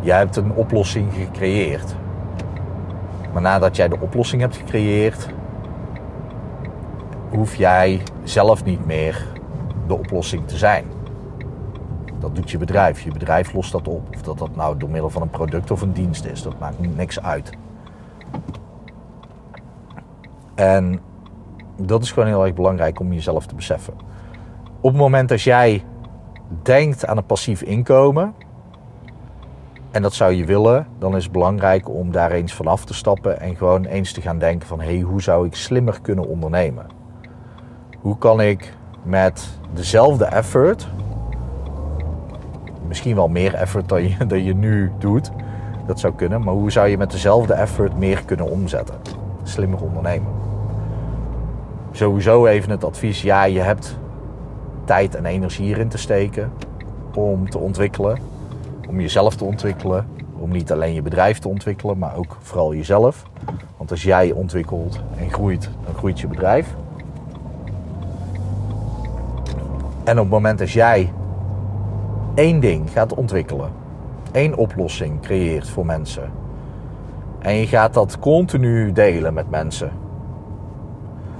Jij 0.00 0.18
hebt 0.18 0.36
een 0.36 0.52
oplossing 0.52 1.12
gecreëerd. 1.14 1.94
Maar 3.32 3.42
nadat 3.42 3.76
jij 3.76 3.88
de 3.88 4.00
oplossing 4.00 4.40
hebt 4.40 4.56
gecreëerd, 4.56 5.28
hoef 7.28 7.54
jij 7.54 8.02
zelf 8.22 8.64
niet 8.64 8.86
meer 8.86 9.26
de 9.86 9.94
oplossing 9.94 10.48
te 10.48 10.56
zijn. 10.56 10.84
Dat 12.18 12.34
doet 12.34 12.50
je 12.50 12.58
bedrijf. 12.58 13.00
Je 13.00 13.10
bedrijf 13.10 13.52
lost 13.52 13.72
dat 13.72 13.88
op. 13.88 14.08
Of 14.14 14.22
dat 14.22 14.38
dat 14.38 14.56
nou 14.56 14.76
door 14.76 14.90
middel 14.90 15.10
van 15.10 15.22
een 15.22 15.30
product 15.30 15.70
of 15.70 15.80
een 15.80 15.92
dienst 15.92 16.24
is, 16.24 16.42
dat 16.42 16.58
maakt 16.58 16.96
niks 16.96 17.22
uit. 17.22 17.50
En 20.56 21.00
dat 21.76 22.02
is 22.02 22.12
gewoon 22.12 22.28
heel 22.28 22.44
erg 22.44 22.54
belangrijk 22.54 23.00
om 23.00 23.12
jezelf 23.12 23.46
te 23.46 23.54
beseffen. 23.54 23.94
Op 24.80 24.92
het 24.92 25.00
moment 25.00 25.28
dat 25.28 25.42
jij 25.42 25.84
denkt 26.62 27.06
aan 27.06 27.16
een 27.16 27.26
passief 27.26 27.62
inkomen, 27.62 28.34
en 29.90 30.02
dat 30.02 30.14
zou 30.14 30.32
je 30.32 30.44
willen, 30.44 30.86
dan 30.98 31.16
is 31.16 31.22
het 31.22 31.32
belangrijk 31.32 31.88
om 31.88 32.12
daar 32.12 32.30
eens 32.30 32.54
vanaf 32.54 32.84
te 32.84 32.94
stappen 32.94 33.40
en 33.40 33.56
gewoon 33.56 33.84
eens 33.84 34.12
te 34.12 34.20
gaan 34.20 34.38
denken 34.38 34.68
van 34.68 34.80
hé, 34.80 34.86
hey, 34.86 35.00
hoe 35.00 35.22
zou 35.22 35.46
ik 35.46 35.54
slimmer 35.54 36.00
kunnen 36.02 36.26
ondernemen? 36.26 36.86
Hoe 38.00 38.18
kan 38.18 38.40
ik 38.40 38.72
met 39.02 39.58
dezelfde 39.74 40.24
effort, 40.24 40.88
misschien 42.86 43.14
wel 43.14 43.28
meer 43.28 43.54
effort 43.54 43.88
dan 43.88 44.02
je, 44.02 44.26
dan 44.26 44.44
je 44.44 44.54
nu 44.54 44.92
doet, 44.98 45.30
dat 45.86 46.00
zou 46.00 46.14
kunnen, 46.14 46.42
maar 46.44 46.54
hoe 46.54 46.70
zou 46.70 46.88
je 46.88 46.98
met 46.98 47.10
dezelfde 47.10 47.54
effort 47.54 47.98
meer 47.98 48.24
kunnen 48.24 48.50
omzetten? 48.50 48.94
Slimmer 49.42 49.82
ondernemen. 49.82 50.35
Sowieso 51.96 52.46
even 52.46 52.70
het 52.70 52.84
advies, 52.84 53.22
ja, 53.22 53.44
je 53.44 53.60
hebt 53.60 53.98
tijd 54.84 55.14
en 55.14 55.26
energie 55.26 55.64
hierin 55.64 55.88
te 55.88 55.98
steken 55.98 56.52
om 57.14 57.50
te 57.50 57.58
ontwikkelen 57.58 58.18
om 58.88 59.00
jezelf 59.00 59.36
te 59.36 59.44
ontwikkelen. 59.44 60.06
Om 60.38 60.50
niet 60.50 60.72
alleen 60.72 60.94
je 60.94 61.02
bedrijf 61.02 61.38
te 61.38 61.48
ontwikkelen, 61.48 61.98
maar 61.98 62.16
ook 62.16 62.36
vooral 62.40 62.74
jezelf. 62.74 63.22
Want 63.76 63.90
als 63.90 64.02
jij 64.02 64.32
ontwikkelt 64.32 65.00
en 65.16 65.30
groeit, 65.30 65.70
dan 65.84 65.94
groeit 65.94 66.20
je 66.20 66.26
bedrijf. 66.26 66.74
En 70.04 70.12
op 70.12 70.24
het 70.24 70.32
moment 70.32 70.58
dat 70.58 70.70
jij 70.70 71.12
één 72.34 72.60
ding 72.60 72.90
gaat 72.90 73.14
ontwikkelen, 73.14 73.70
één 74.32 74.56
oplossing 74.56 75.20
creëert 75.20 75.68
voor 75.68 75.86
mensen. 75.86 76.30
En 77.38 77.54
je 77.54 77.66
gaat 77.66 77.94
dat 77.94 78.18
continu 78.18 78.92
delen 78.92 79.34
met 79.34 79.50
mensen. 79.50 79.90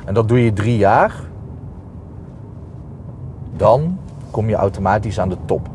En 0.06 0.14
dat 0.14 0.28
doe 0.28 0.44
je 0.44 0.52
drie 0.52 0.76
jaar. 0.76 1.20
Dan 3.56 3.98
kom 4.30 4.48
je 4.48 4.54
automatisch 4.54 5.20
aan 5.20 5.28
de 5.28 5.36
top 5.44 5.68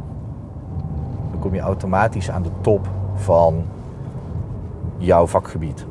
kom 1.41 1.53
je 1.53 1.61
automatisch 1.61 2.31
aan 2.31 2.41
de 2.41 2.49
top 2.61 2.87
van 3.15 3.63
jouw 4.97 5.27
vakgebied. 5.27 5.85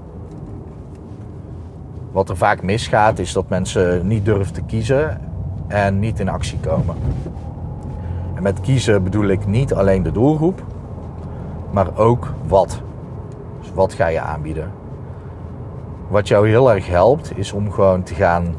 Wat 2.12 2.28
er 2.28 2.36
vaak 2.36 2.62
misgaat 2.62 3.18
is 3.18 3.32
dat 3.32 3.48
mensen 3.48 4.06
niet 4.06 4.24
durven 4.24 4.52
te 4.52 4.62
kiezen 4.62 5.20
en 5.66 5.98
niet 5.98 6.20
in 6.20 6.28
actie 6.28 6.58
komen. 6.58 6.96
En 8.34 8.42
met 8.42 8.60
kiezen 8.60 9.02
bedoel 9.02 9.26
ik 9.26 9.46
niet 9.46 9.74
alleen 9.74 10.02
de 10.02 10.12
doelgroep, 10.12 10.62
maar 11.70 11.98
ook 11.98 12.32
wat. 12.46 12.80
Dus 13.60 13.72
wat 13.74 13.92
ga 13.92 14.06
je 14.06 14.20
aanbieden? 14.20 14.70
Wat 16.10 16.28
jou 16.28 16.48
heel 16.48 16.72
erg 16.72 16.86
helpt 16.86 17.38
is 17.38 17.52
om 17.52 17.72
gewoon 17.72 18.02
te 18.02 18.14
gaan 18.14 18.54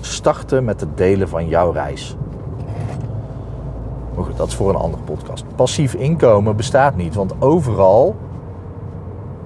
starten 0.00 0.64
met 0.64 0.80
het 0.80 0.96
delen 0.96 1.28
van 1.28 1.48
jouw 1.48 1.70
reis. 1.70 2.16
Goed, 4.14 4.36
dat 4.36 4.48
is 4.48 4.54
voor 4.54 4.68
een 4.68 4.76
andere 4.76 5.02
podcast. 5.02 5.44
Passief 5.54 5.94
inkomen 5.94 6.56
bestaat 6.56 6.96
niet, 6.96 7.14
want 7.14 7.34
overal, 7.38 8.16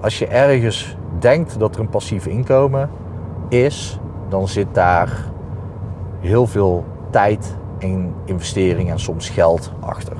als 0.01 0.19
je 0.19 0.27
ergens 0.27 0.95
denkt 1.19 1.59
dat 1.59 1.75
er 1.75 1.81
een 1.81 1.89
passief 1.89 2.25
inkomen 2.25 2.89
is, 3.49 3.99
dan 4.29 4.47
zit 4.47 4.67
daar 4.71 5.25
heel 6.19 6.47
veel 6.47 6.83
tijd 7.09 7.55
en 7.79 8.13
investering 8.25 8.89
en 8.89 8.99
soms 8.99 9.29
geld 9.29 9.71
achter. 9.79 10.17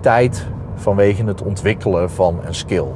Tijd 0.00 0.46
vanwege 0.74 1.24
het 1.24 1.42
ontwikkelen 1.42 2.10
van 2.10 2.38
een 2.44 2.54
skill. 2.54 2.86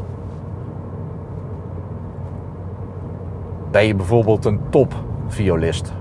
Ben 3.70 3.86
je 3.86 3.94
bijvoorbeeld 3.94 4.44
een 4.44 4.60
topviolist, 4.68 5.92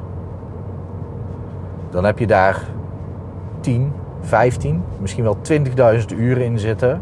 dan 1.90 2.04
heb 2.04 2.20
je 2.20 2.28
daar 2.28 2.64
10, 3.60 3.94
15, 4.22 4.84
misschien 5.00 5.24
wel 5.24 5.38
20.000 5.52 6.18
uren 6.18 6.44
in 6.44 6.60
zitten 6.60 7.02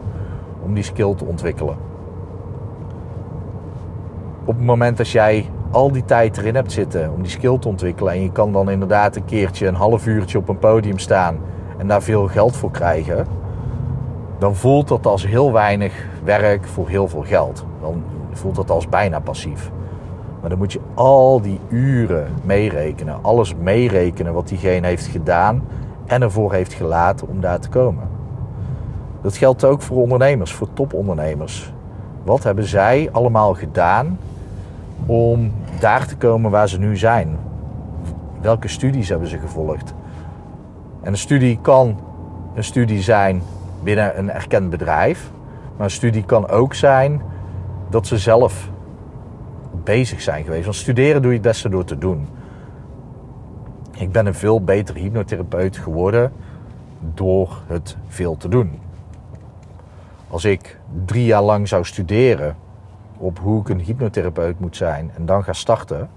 om 0.64 0.74
die 0.74 0.84
skill 0.84 1.16
te 1.16 1.26
ontwikkelen. 1.26 1.76
Op 4.46 4.56
het 4.56 4.66
moment 4.66 4.98
dat 4.98 5.10
jij 5.10 5.50
al 5.72 5.92
die 5.92 6.06
tijd 6.06 6.38
erin 6.38 6.56
hebt 6.56 6.72
zitten 6.72 7.14
om 7.14 7.22
die 7.22 7.32
skill 7.32 7.58
te 7.60 7.68
ontwikkelen 7.68 8.14
en 8.14 8.22
je 8.22 8.32
kan 8.32 8.52
dan 8.52 8.70
inderdaad 8.70 9.16
een 9.16 9.26
keertje 9.26 9.68
een 9.68 9.76
half 9.76 10.08
uurtje 10.08 10.38
op 10.38 10.50
een 10.50 10.60
podium 10.60 11.00
staan 11.00 11.38
en 11.78 11.88
daar 11.88 12.02
veel 12.02 12.28
geld 12.28 12.56
voor 12.56 12.72
krijgen, 12.72 13.26
dan 14.38 14.56
voelt 14.56 14.88
dat 14.88 15.06
als 15.06 15.28
heel 15.28 15.54
weinig 15.54 16.06
werk 16.24 16.66
voor 16.66 16.88
heel 16.88 17.08
veel 17.08 17.24
geld. 17.24 17.66
Dan 17.82 18.04
voelt 18.32 18.56
dat 18.56 18.70
als 18.70 18.90
bijna 18.90 19.20
passief. 19.20 19.72
Dan 20.50 20.58
moet 20.58 20.74
je 20.74 20.80
al 20.94 21.42
die 21.42 21.60
uren 21.70 22.28
meerekenen, 22.44 23.20
alles 23.22 23.56
meerekenen 23.56 24.34
wat 24.34 24.48
diegene 24.48 24.88
heeft 24.88 25.06
gedaan 25.06 25.64
en 26.06 26.22
ervoor 26.22 26.54
heeft 26.54 26.74
gelaten 26.74 27.28
om 27.28 27.42
daar 27.42 27.60
te 27.60 27.70
komen. 27.70 28.04
Dat 29.22 29.38
geldt 29.38 29.64
ook 29.64 29.82
voor 29.82 29.98
ondernemers, 29.98 30.54
voor 30.54 30.74
topondernemers. 30.74 31.74
Wat 32.24 32.44
hebben 32.44 32.68
zij 32.68 33.10
allemaal 33.12 33.54
gedaan 33.54 34.20
om 35.06 35.52
daar 35.80 36.08
te 36.08 36.18
komen 36.18 36.52
waar 36.52 36.70
ze 36.70 36.80
nu 36.80 36.98
zijn? 36.98 37.38
Welke 38.42 38.68
studies 38.68 39.10
hebben 39.10 39.28
ze 39.28 39.38
gevolgd? 39.38 39.94
En 41.02 41.12
een 41.12 41.18
studie 41.18 41.60
kan 41.62 42.00
een 42.56 42.64
studie 42.64 43.02
zijn 43.02 43.42
binnen 43.84 44.18
een 44.18 44.32
erkend 44.32 44.70
bedrijf, 44.70 45.32
maar 45.76 45.86
een 45.86 45.92
studie 45.92 46.24
kan 46.24 46.50
ook 46.50 46.74
zijn 46.74 47.22
dat 47.90 48.08
ze 48.08 48.18
zelf 48.18 48.70
bezig 49.88 50.22
zijn 50.22 50.44
geweest. 50.44 50.64
Want 50.64 50.76
studeren 50.76 51.22
doe 51.22 51.32
je 51.32 51.38
het 51.38 51.48
beste 51.48 51.70
door 51.70 51.84
te 51.84 51.98
doen. 51.98 52.28
Ik 53.98 54.12
ben 54.12 54.26
een 54.26 54.34
veel 54.34 54.64
betere 54.64 55.00
hypnotherapeut 55.00 55.78
geworden 55.78 56.32
door 57.14 57.62
het 57.68 57.98
veel 58.08 58.38
te 58.38 58.48
doen. 58.48 58.80
Als 60.28 60.46
ik 60.46 60.80
drie 61.06 61.26
jaar 61.26 61.42
lang 61.42 61.68
zou 61.68 61.84
studeren 61.86 62.56
op 63.18 63.40
hoe 63.40 63.62
ik 63.62 63.70
een 63.70 63.80
hypnotherapeut 63.80 64.60
moet 64.60 64.76
zijn 64.76 65.12
en 65.16 65.26
dan 65.26 65.44
ga 65.44 65.54
starten, 65.54 66.10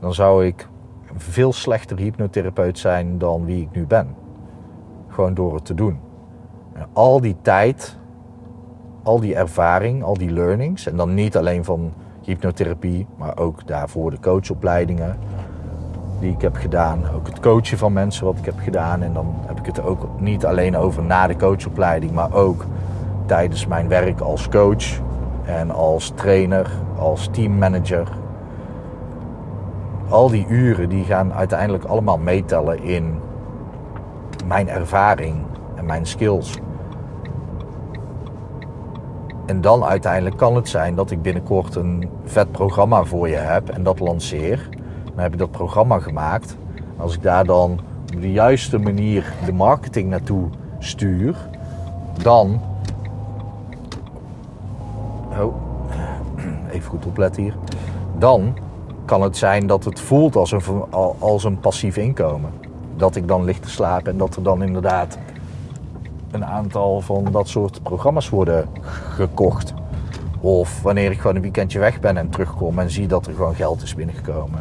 dan 0.00 0.14
zou 0.14 0.46
ik 0.46 0.68
een 1.12 1.20
veel 1.20 1.52
slechter 1.52 1.98
hypnotherapeut 1.98 2.78
zijn 2.78 3.18
dan 3.18 3.44
wie 3.44 3.62
ik 3.62 3.68
nu 3.72 3.86
ben. 3.86 4.14
Gewoon 5.08 5.34
door 5.34 5.54
het 5.54 5.64
te 5.64 5.74
doen. 5.74 5.98
En 6.72 6.86
al 6.92 7.20
die 7.20 7.36
tijd, 7.42 7.98
al 9.02 9.20
die 9.20 9.34
ervaring, 9.34 10.02
al 10.02 10.14
die 10.14 10.30
learnings, 10.30 10.86
en 10.86 10.96
dan 10.96 11.14
niet 11.14 11.36
alleen 11.36 11.64
van 11.64 11.92
hypnotherapie, 12.28 13.06
maar 13.16 13.38
ook 13.38 13.66
daarvoor 13.66 14.10
de 14.10 14.20
coachopleidingen 14.20 15.18
die 16.20 16.32
ik 16.32 16.40
heb 16.40 16.56
gedaan. 16.56 17.02
Ook 17.14 17.26
het 17.26 17.40
coachen 17.40 17.78
van 17.78 17.92
mensen 17.92 18.24
wat 18.24 18.38
ik 18.38 18.44
heb 18.44 18.58
gedaan. 18.58 19.02
En 19.02 19.12
dan 19.12 19.34
heb 19.46 19.58
ik 19.58 19.66
het 19.66 19.82
ook 19.82 20.20
niet 20.20 20.46
alleen 20.46 20.76
over 20.76 21.02
na 21.02 21.26
de 21.26 21.36
coachopleiding, 21.36 22.12
maar 22.12 22.34
ook 22.34 22.64
tijdens 23.26 23.66
mijn 23.66 23.88
werk 23.88 24.20
als 24.20 24.48
coach 24.48 25.00
en 25.44 25.70
als 25.70 26.12
trainer, 26.14 26.70
als 26.98 27.28
teammanager. 27.30 28.08
Al 30.08 30.30
die 30.30 30.46
uren 30.48 30.88
die 30.88 31.04
gaan 31.04 31.32
uiteindelijk 31.32 31.84
allemaal 31.84 32.18
meetellen 32.18 32.82
in 32.82 33.20
mijn 34.46 34.68
ervaring 34.68 35.36
en 35.74 35.86
mijn 35.86 36.06
skills. 36.06 36.58
En 39.48 39.60
dan 39.60 39.84
uiteindelijk 39.84 40.36
kan 40.36 40.56
het 40.56 40.68
zijn 40.68 40.94
dat 40.94 41.10
ik 41.10 41.22
binnenkort 41.22 41.74
een 41.74 42.08
vet 42.24 42.52
programma 42.52 43.04
voor 43.04 43.28
je 43.28 43.36
heb 43.36 43.68
en 43.68 43.82
dat 43.82 44.00
lanceer. 44.00 44.68
Dan 45.04 45.22
heb 45.22 45.32
ik 45.32 45.38
dat 45.38 45.50
programma 45.50 45.98
gemaakt. 45.98 46.56
Als 46.96 47.14
ik 47.14 47.22
daar 47.22 47.44
dan 47.44 47.80
op 48.14 48.20
de 48.20 48.32
juiste 48.32 48.78
manier 48.78 49.32
de 49.44 49.52
marketing 49.52 50.10
naartoe 50.10 50.48
stuur, 50.78 51.36
dan 52.22 52.60
Oh, 55.40 55.54
even 56.70 56.90
goed 56.90 57.06
opletten 57.06 57.42
hier. 57.42 57.54
Dan 58.18 58.58
kan 59.04 59.22
het 59.22 59.36
zijn 59.36 59.66
dat 59.66 59.84
het 59.84 60.00
voelt 60.00 60.36
als 60.36 60.52
een, 60.52 60.62
als 61.18 61.44
een 61.44 61.60
passief 61.60 61.96
inkomen. 61.96 62.50
Dat 62.96 63.16
ik 63.16 63.28
dan 63.28 63.44
lig 63.44 63.58
te 63.58 63.70
slapen 63.70 64.12
en 64.12 64.18
dat 64.18 64.36
er 64.36 64.42
dan 64.42 64.62
inderdaad 64.62 65.18
een 66.30 66.44
aantal 66.44 67.00
van 67.00 67.28
dat 67.32 67.48
soort 67.48 67.82
programma's 67.82 68.28
worden 68.28 68.68
gekocht. 69.10 69.74
Of 70.40 70.82
wanneer 70.82 71.10
ik 71.10 71.20
gewoon 71.20 71.36
een 71.36 71.42
weekendje 71.42 71.78
weg 71.78 72.00
ben 72.00 72.16
en 72.16 72.28
terugkom 72.28 72.78
en 72.78 72.90
zie 72.90 73.06
dat 73.06 73.26
er 73.26 73.34
gewoon 73.34 73.54
geld 73.54 73.82
is 73.82 73.94
binnengekomen. 73.94 74.60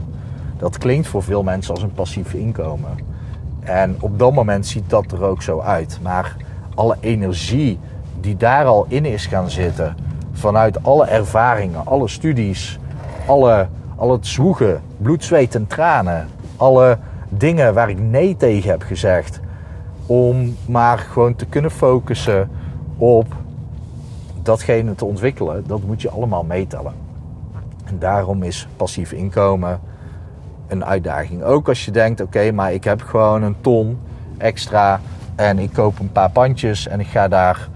Dat 0.58 0.78
klinkt 0.78 1.08
voor 1.08 1.24
veel 1.24 1.44
mensen 1.44 1.74
als 1.74 1.84
een 1.84 1.94
passief 1.94 2.34
inkomen. 2.34 2.98
En 3.60 3.96
op 4.00 4.20
dat 4.20 4.34
moment 4.34 4.68
ziet 4.68 4.90
dat 4.90 5.12
er 5.12 5.24
ook 5.24 5.42
zo 5.42 5.60
uit. 5.60 6.00
Maar 6.02 6.36
alle 6.76 6.98
energie 7.00 7.80
die 8.20 8.38
daar 8.38 8.66
al 8.66 8.86
in 8.88 9.06
is 9.06 9.26
gaan 9.26 9.50
zitten, 9.50 9.96
vanuit 10.32 10.84
alle 10.84 11.06
ervaringen, 11.06 11.86
alle 11.86 12.08
studies, 12.08 12.80
alle, 13.28 13.68
al 13.96 14.12
het 14.12 14.28
zwoegen, 14.28 14.82
bloed, 14.98 15.24
zweet 15.24 15.56
en 15.56 15.68
tranen, 15.68 16.28
alle 16.58 16.98
dingen 17.30 17.74
waar 17.74 17.90
ik 17.90 18.00
nee 18.00 18.36
tegen 18.36 18.70
heb 18.70 18.82
gezegd, 18.82 19.40
om 20.08 20.56
maar 20.66 20.98
gewoon 20.98 21.36
te 21.36 21.46
kunnen 21.46 21.72
focussen 21.72 22.50
op 22.98 23.36
datgene 24.42 24.96
te 24.96 25.06
ontwikkelen, 25.06 25.64
dat 25.68 25.84
moet 25.84 26.02
je 26.02 26.10
allemaal 26.10 26.44
meetellen. 26.44 26.94
En 27.84 28.00
daarom 28.00 28.44
is 28.44 28.68
passief 28.76 29.12
inkomen 29.12 29.80
een 30.68 30.86
uitdaging. 30.86 31.44
Ook 31.44 31.68
als 31.68 31.86
je 31.86 31.92
denkt, 31.92 32.22
oké, 32.22 32.52
maar 32.52 32.74
ik 32.74 32.84
heb 32.84 33.02
gewoon 33.02 33.44
een 33.44 33.56
ton 33.62 34.00
extra 34.38 35.00
en 35.36 35.60
ik 35.60 35.74
koop 35.74 36.00
een 36.00 36.12
paar 36.12 36.30
pandjes 36.30 36.88
en 36.88 37.00
ik 37.00 37.08
ga 37.08 37.28
daar 37.28 37.70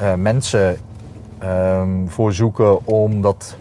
uh, 0.00 0.14
mensen 0.14 0.76
um, 1.44 2.08
voor 2.08 2.32
zoeken 2.32 2.86
om 2.86 3.20
dat 3.20 3.56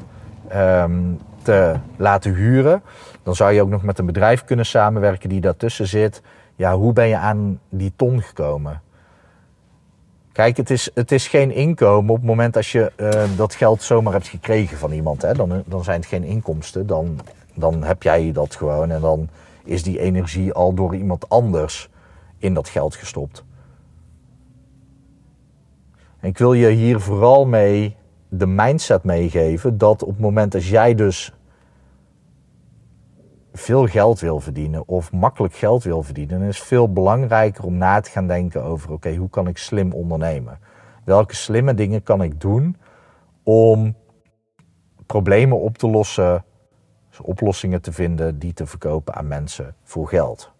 um, 0.55 1.19
te 1.41 1.75
laten 1.95 2.33
huren. 2.33 2.81
Dan 3.23 3.35
zou 3.35 3.53
je 3.53 3.61
ook 3.61 3.69
nog 3.69 3.83
met 3.83 3.99
een 3.99 4.05
bedrijf 4.05 4.43
kunnen 4.43 4.65
samenwerken 4.65 5.29
die 5.29 5.41
daartussen 5.41 5.87
zit. 5.87 6.21
Ja, 6.55 6.75
hoe 6.75 6.93
ben 6.93 7.07
je 7.07 7.17
aan 7.17 7.59
die 7.69 7.93
ton 7.95 8.21
gekomen? 8.21 8.81
Kijk, 10.31 10.57
het 10.57 10.69
is, 10.69 10.89
het 10.93 11.11
is 11.11 11.27
geen 11.27 11.51
inkomen 11.51 12.09
op 12.09 12.17
het 12.17 12.25
moment 12.25 12.55
als 12.55 12.71
je 12.71 12.91
uh, 12.97 13.37
dat 13.37 13.55
geld 13.55 13.81
zomaar 13.81 14.13
hebt 14.13 14.27
gekregen 14.27 14.77
van 14.77 14.91
iemand. 14.91 15.21
Hè? 15.21 15.33
Dan, 15.33 15.63
dan 15.65 15.83
zijn 15.83 15.99
het 15.99 16.09
geen 16.09 16.23
inkomsten. 16.23 16.87
Dan, 16.87 17.19
dan 17.53 17.83
heb 17.83 18.03
jij 18.03 18.31
dat 18.31 18.55
gewoon. 18.55 18.91
En 18.91 19.01
dan 19.01 19.29
is 19.63 19.83
die 19.83 19.99
energie 19.99 20.53
al 20.53 20.73
door 20.73 20.95
iemand 20.95 21.29
anders 21.29 21.89
in 22.37 22.53
dat 22.53 22.69
geld 22.69 22.95
gestopt. 22.95 23.43
En 26.19 26.29
ik 26.29 26.37
wil 26.37 26.53
je 26.53 26.69
hier 26.69 26.99
vooral 26.99 27.45
mee 27.45 27.95
de 28.29 28.47
mindset 28.47 29.03
meegeven 29.03 29.77
dat 29.77 30.03
op 30.03 30.09
het 30.09 30.19
moment 30.19 30.51
dat 30.51 30.65
jij 30.65 30.95
dus 30.95 31.33
veel 33.53 33.87
geld 33.87 34.19
wil 34.19 34.39
verdienen 34.39 34.87
of 34.87 35.11
makkelijk 35.11 35.53
geld 35.53 35.83
wil 35.83 36.03
verdienen, 36.03 36.41
is 36.41 36.57
het 36.57 36.67
veel 36.67 36.93
belangrijker 36.93 37.65
om 37.65 37.77
na 37.77 37.99
te 37.99 38.09
gaan 38.09 38.27
denken 38.27 38.63
over: 38.63 38.91
oké, 38.91 39.15
hoe 39.15 39.29
kan 39.29 39.47
ik 39.47 39.57
slim 39.57 39.93
ondernemen? 39.93 40.59
Welke 41.03 41.35
slimme 41.35 41.73
dingen 41.73 42.03
kan 42.03 42.21
ik 42.21 42.41
doen 42.41 42.77
om 43.43 43.95
problemen 45.05 45.59
op 45.59 45.77
te 45.77 45.87
lossen, 45.87 46.45
oplossingen 47.21 47.81
te 47.81 47.91
vinden 47.91 48.39
die 48.39 48.53
te 48.53 48.65
verkopen 48.65 49.13
aan 49.15 49.27
mensen 49.27 49.75
voor 49.83 50.07
geld? 50.07 50.51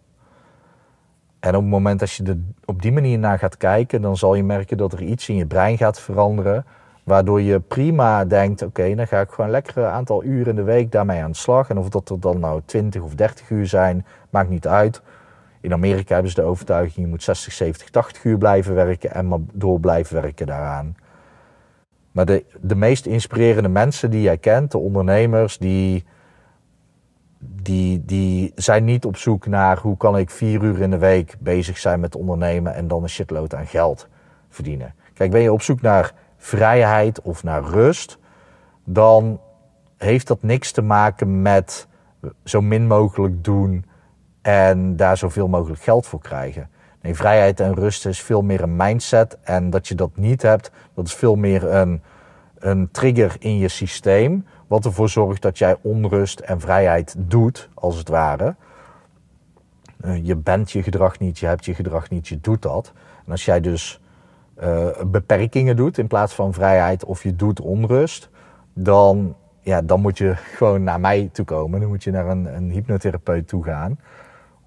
En 1.40 1.54
op 1.54 1.62
het 1.62 1.70
moment 1.70 2.00
dat 2.00 2.12
je 2.12 2.24
er 2.24 2.38
op 2.64 2.82
die 2.82 2.92
manier 2.92 3.18
naar 3.18 3.38
gaat 3.38 3.56
kijken, 3.56 4.02
dan 4.02 4.16
zal 4.16 4.34
je 4.34 4.42
merken 4.42 4.76
dat 4.76 4.92
er 4.92 5.02
iets 5.02 5.28
in 5.28 5.36
je 5.36 5.46
brein 5.46 5.76
gaat 5.76 6.00
veranderen. 6.00 6.64
Waardoor 7.04 7.40
je 7.40 7.60
prima 7.60 8.24
denkt, 8.24 8.62
oké, 8.62 8.94
dan 8.94 9.06
ga 9.06 9.20
ik 9.20 9.30
gewoon 9.30 9.50
lekker 9.50 9.78
een 9.78 9.90
aantal 9.90 10.24
uren 10.24 10.46
in 10.46 10.56
de 10.56 10.62
week 10.62 10.92
daarmee 10.92 11.22
aan 11.22 11.30
de 11.30 11.36
slag. 11.36 11.70
En 11.70 11.78
of 11.78 11.88
dat 11.88 12.08
er 12.08 12.20
dan 12.20 12.40
nou 12.40 12.60
20 12.64 13.02
of 13.02 13.14
30 13.14 13.50
uur 13.50 13.66
zijn, 13.66 14.06
maakt 14.30 14.48
niet 14.48 14.66
uit. 14.66 15.02
In 15.60 15.72
Amerika 15.72 16.14
hebben 16.14 16.32
ze 16.32 16.40
de 16.40 16.46
overtuiging, 16.46 17.06
je 17.06 17.10
moet 17.10 17.22
60, 17.22 17.52
70, 17.52 17.90
80 17.90 18.24
uur 18.24 18.38
blijven 18.38 18.74
werken 18.74 19.14
en 19.14 19.28
maar 19.28 19.38
door 19.52 19.80
blijven 19.80 20.22
werken 20.22 20.46
daaraan. 20.46 20.96
Maar 22.12 22.26
de, 22.26 22.44
de 22.60 22.74
meest 22.74 23.06
inspirerende 23.06 23.68
mensen 23.68 24.10
die 24.10 24.22
jij 24.22 24.38
kent, 24.38 24.70
de 24.70 24.78
ondernemers, 24.78 25.58
die 25.58 26.04
die, 27.62 28.04
die 28.04 28.52
zijn 28.54 28.84
niet 28.84 29.04
op 29.04 29.16
zoek 29.16 29.46
naar 29.46 29.78
hoe 29.78 29.96
kan 29.96 30.18
ik 30.18 30.30
vier 30.30 30.62
uur 30.62 30.80
in 30.80 30.90
de 30.90 30.98
week 30.98 31.36
bezig 31.38 31.78
zijn 31.78 32.00
met 32.00 32.16
ondernemen 32.16 32.74
en 32.74 32.88
dan 32.88 33.02
een 33.02 33.08
shitload 33.08 33.54
aan 33.54 33.66
geld 33.66 34.08
verdienen. 34.48 34.94
Kijk, 35.14 35.30
ben 35.30 35.40
je 35.40 35.52
op 35.52 35.62
zoek 35.62 35.80
naar 35.80 36.12
vrijheid 36.44 37.22
of 37.22 37.42
naar 37.42 37.62
rust, 37.62 38.18
dan 38.84 39.40
heeft 39.96 40.26
dat 40.26 40.42
niks 40.42 40.72
te 40.72 40.82
maken 40.82 41.42
met 41.42 41.86
zo 42.44 42.60
min 42.60 42.86
mogelijk 42.86 43.44
doen 43.44 43.84
en 44.42 44.96
daar 44.96 45.16
zoveel 45.16 45.48
mogelijk 45.48 45.82
geld 45.82 46.06
voor 46.06 46.20
krijgen. 46.20 46.68
Nee, 47.00 47.14
vrijheid 47.14 47.60
en 47.60 47.74
rust 47.74 48.06
is 48.06 48.20
veel 48.20 48.42
meer 48.42 48.62
een 48.62 48.76
mindset. 48.76 49.38
En 49.42 49.70
dat 49.70 49.88
je 49.88 49.94
dat 49.94 50.16
niet 50.16 50.42
hebt, 50.42 50.70
dat 50.94 51.06
is 51.06 51.14
veel 51.14 51.36
meer 51.36 51.64
een, 51.74 52.02
een 52.58 52.88
trigger 52.90 53.36
in 53.38 53.58
je 53.58 53.68
systeem. 53.68 54.46
Wat 54.66 54.84
ervoor 54.84 55.08
zorgt 55.08 55.42
dat 55.42 55.58
jij 55.58 55.76
onrust 55.80 56.40
en 56.40 56.60
vrijheid 56.60 57.14
doet, 57.18 57.68
als 57.74 57.96
het 57.96 58.08
ware. 58.08 58.54
Eh, 60.00 60.26
je 60.26 60.36
bent 60.36 60.72
je 60.72 60.82
gedrag 60.82 61.18
niet, 61.18 61.38
je 61.38 61.46
hebt 61.46 61.64
je 61.64 61.74
gedrag 61.74 62.10
niet, 62.10 62.28
je 62.28 62.40
doet 62.40 62.62
dat. 62.62 62.92
En 63.26 63.32
als 63.32 63.44
jij 63.44 63.60
dus 63.60 64.00
uh, 64.62 64.86
beperkingen 65.06 65.76
doet 65.76 65.98
in 65.98 66.06
plaats 66.06 66.34
van 66.34 66.52
vrijheid 66.52 67.04
of 67.04 67.22
je 67.22 67.36
doet 67.36 67.60
onrust, 67.60 68.28
dan, 68.72 69.34
ja, 69.60 69.82
dan 69.82 70.00
moet 70.00 70.18
je 70.18 70.34
gewoon 70.36 70.82
naar 70.82 71.00
mij 71.00 71.28
toe 71.32 71.44
komen. 71.44 71.80
Dan 71.80 71.88
moet 71.88 72.04
je 72.04 72.10
naar 72.10 72.28
een, 72.28 72.56
een 72.56 72.70
hypnotherapeut 72.70 73.48
toe 73.48 73.64
gaan. 73.64 73.98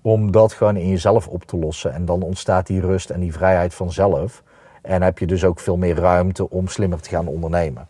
Om 0.02 0.32
dat 0.32 0.54
gewoon 0.54 0.76
in 0.76 0.90
jezelf 0.90 1.28
op 1.28 1.44
te 1.44 1.58
lossen. 1.58 1.94
En 1.94 2.06
dan 2.06 2.22
ontstaat 2.22 2.68
die 2.68 2.82
rust 2.82 3.10
en 3.10 3.20
die 3.20 3.34
vrijheid 3.34 3.74
vanzelf. 3.74 4.44
En 4.82 5.02
heb 5.02 5.20
je 5.20 5.28
dus 5.28 5.44
ook 5.44 5.60
veel 5.60 5.78
meer 5.78 5.96
ruimte 5.96 6.50
om 6.50 6.68
slimmer 6.68 7.02
te 7.02 7.10
gaan 7.10 7.28
ondernemen. 7.28 7.88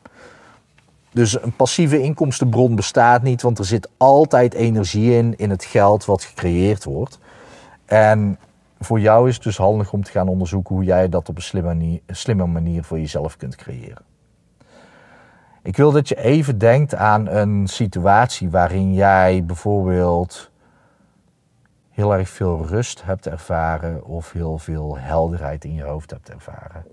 Dus 1.11 1.41
een 1.41 1.55
passieve 1.55 2.01
inkomstenbron 2.01 2.75
bestaat 2.75 3.21
niet, 3.21 3.41
want 3.41 3.59
er 3.59 3.65
zit 3.65 3.89
altijd 3.97 4.53
energie 4.53 5.13
in, 5.13 5.33
in 5.37 5.49
het 5.49 5.65
geld 5.65 6.05
wat 6.05 6.23
gecreëerd 6.23 6.83
wordt. 6.83 7.19
En 7.85 8.39
voor 8.79 8.99
jou 8.99 9.27
is 9.27 9.35
het 9.35 9.43
dus 9.43 9.57
handig 9.57 9.93
om 9.93 10.03
te 10.03 10.11
gaan 10.11 10.27
onderzoeken 10.27 10.75
hoe 10.75 10.83
jij 10.83 11.09
dat 11.09 11.29
op 11.29 11.35
een 11.35 11.41
slimme 11.41 11.67
manier, 11.67 12.01
slimme 12.07 12.45
manier 12.45 12.83
voor 12.83 12.99
jezelf 12.99 13.37
kunt 13.37 13.55
creëren. 13.55 14.05
Ik 15.61 15.77
wil 15.77 15.91
dat 15.91 16.07
je 16.07 16.15
even 16.15 16.57
denkt 16.57 16.95
aan 16.95 17.27
een 17.27 17.67
situatie 17.67 18.49
waarin 18.49 18.93
jij 18.93 19.45
bijvoorbeeld 19.45 20.51
heel 21.89 22.13
erg 22.13 22.29
veel 22.29 22.65
rust 22.65 23.03
hebt 23.03 23.27
ervaren 23.27 24.05
of 24.05 24.31
heel 24.31 24.57
veel 24.57 24.97
helderheid 24.97 25.63
in 25.63 25.73
je 25.73 25.83
hoofd 25.83 26.11
hebt 26.11 26.29
ervaren. 26.29 26.85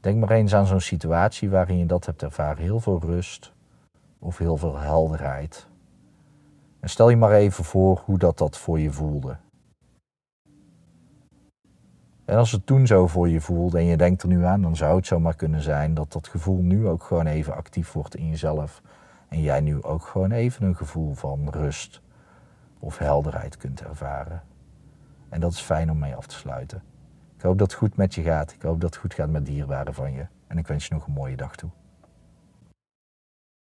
Denk 0.00 0.18
maar 0.18 0.30
eens 0.30 0.54
aan 0.54 0.66
zo'n 0.66 0.80
situatie 0.80 1.50
waarin 1.50 1.78
je 1.78 1.86
dat 1.86 2.06
hebt 2.06 2.22
ervaren. 2.22 2.62
Heel 2.62 2.80
veel 2.80 3.00
rust 3.04 3.52
of 4.18 4.38
heel 4.38 4.56
veel 4.56 4.78
helderheid. 4.78 5.66
En 6.80 6.88
stel 6.88 7.08
je 7.08 7.16
maar 7.16 7.32
even 7.32 7.64
voor 7.64 8.02
hoe 8.04 8.18
dat, 8.18 8.38
dat 8.38 8.58
voor 8.58 8.80
je 8.80 8.92
voelde. 8.92 9.36
En 12.26 12.36
als 12.36 12.52
het 12.52 12.66
toen 12.66 12.86
zo 12.86 13.06
voor 13.06 13.28
je 13.28 13.40
voelde 13.40 13.78
en 13.78 13.84
je 13.84 13.96
denkt 13.96 14.22
er 14.22 14.28
nu 14.28 14.44
aan, 14.44 14.62
dan 14.62 14.76
zou 14.76 14.96
het 14.96 15.06
zomaar 15.06 15.36
kunnen 15.36 15.62
zijn 15.62 15.94
dat 15.94 16.12
dat 16.12 16.28
gevoel 16.28 16.62
nu 16.62 16.86
ook 16.86 17.02
gewoon 17.02 17.26
even 17.26 17.54
actief 17.56 17.92
wordt 17.92 18.16
in 18.16 18.28
jezelf. 18.28 18.82
En 19.28 19.40
jij 19.40 19.60
nu 19.60 19.82
ook 19.82 20.02
gewoon 20.02 20.30
even 20.30 20.66
een 20.66 20.76
gevoel 20.76 21.14
van 21.14 21.48
rust 21.50 22.00
of 22.78 22.98
helderheid 22.98 23.56
kunt 23.56 23.82
ervaren. 23.82 24.42
En 25.28 25.40
dat 25.40 25.52
is 25.52 25.60
fijn 25.60 25.90
om 25.90 25.98
mee 25.98 26.14
af 26.14 26.26
te 26.26 26.34
sluiten. 26.34 26.82
Ik 27.36 27.42
hoop 27.42 27.58
dat 27.58 27.70
het 27.70 27.78
goed 27.80 27.96
met 27.96 28.14
je 28.14 28.22
gaat. 28.22 28.52
Ik 28.52 28.62
hoop 28.62 28.80
dat 28.80 28.90
het 28.90 28.98
goed 28.98 29.14
gaat 29.14 29.30
met 29.30 29.46
dierbaren 29.46 29.94
van 29.94 30.12
je. 30.12 30.26
En 30.46 30.58
ik 30.58 30.66
wens 30.66 30.86
je 30.86 30.94
nog 30.94 31.06
een 31.06 31.12
mooie 31.12 31.36
dag 31.36 31.56
toe. 31.56 31.70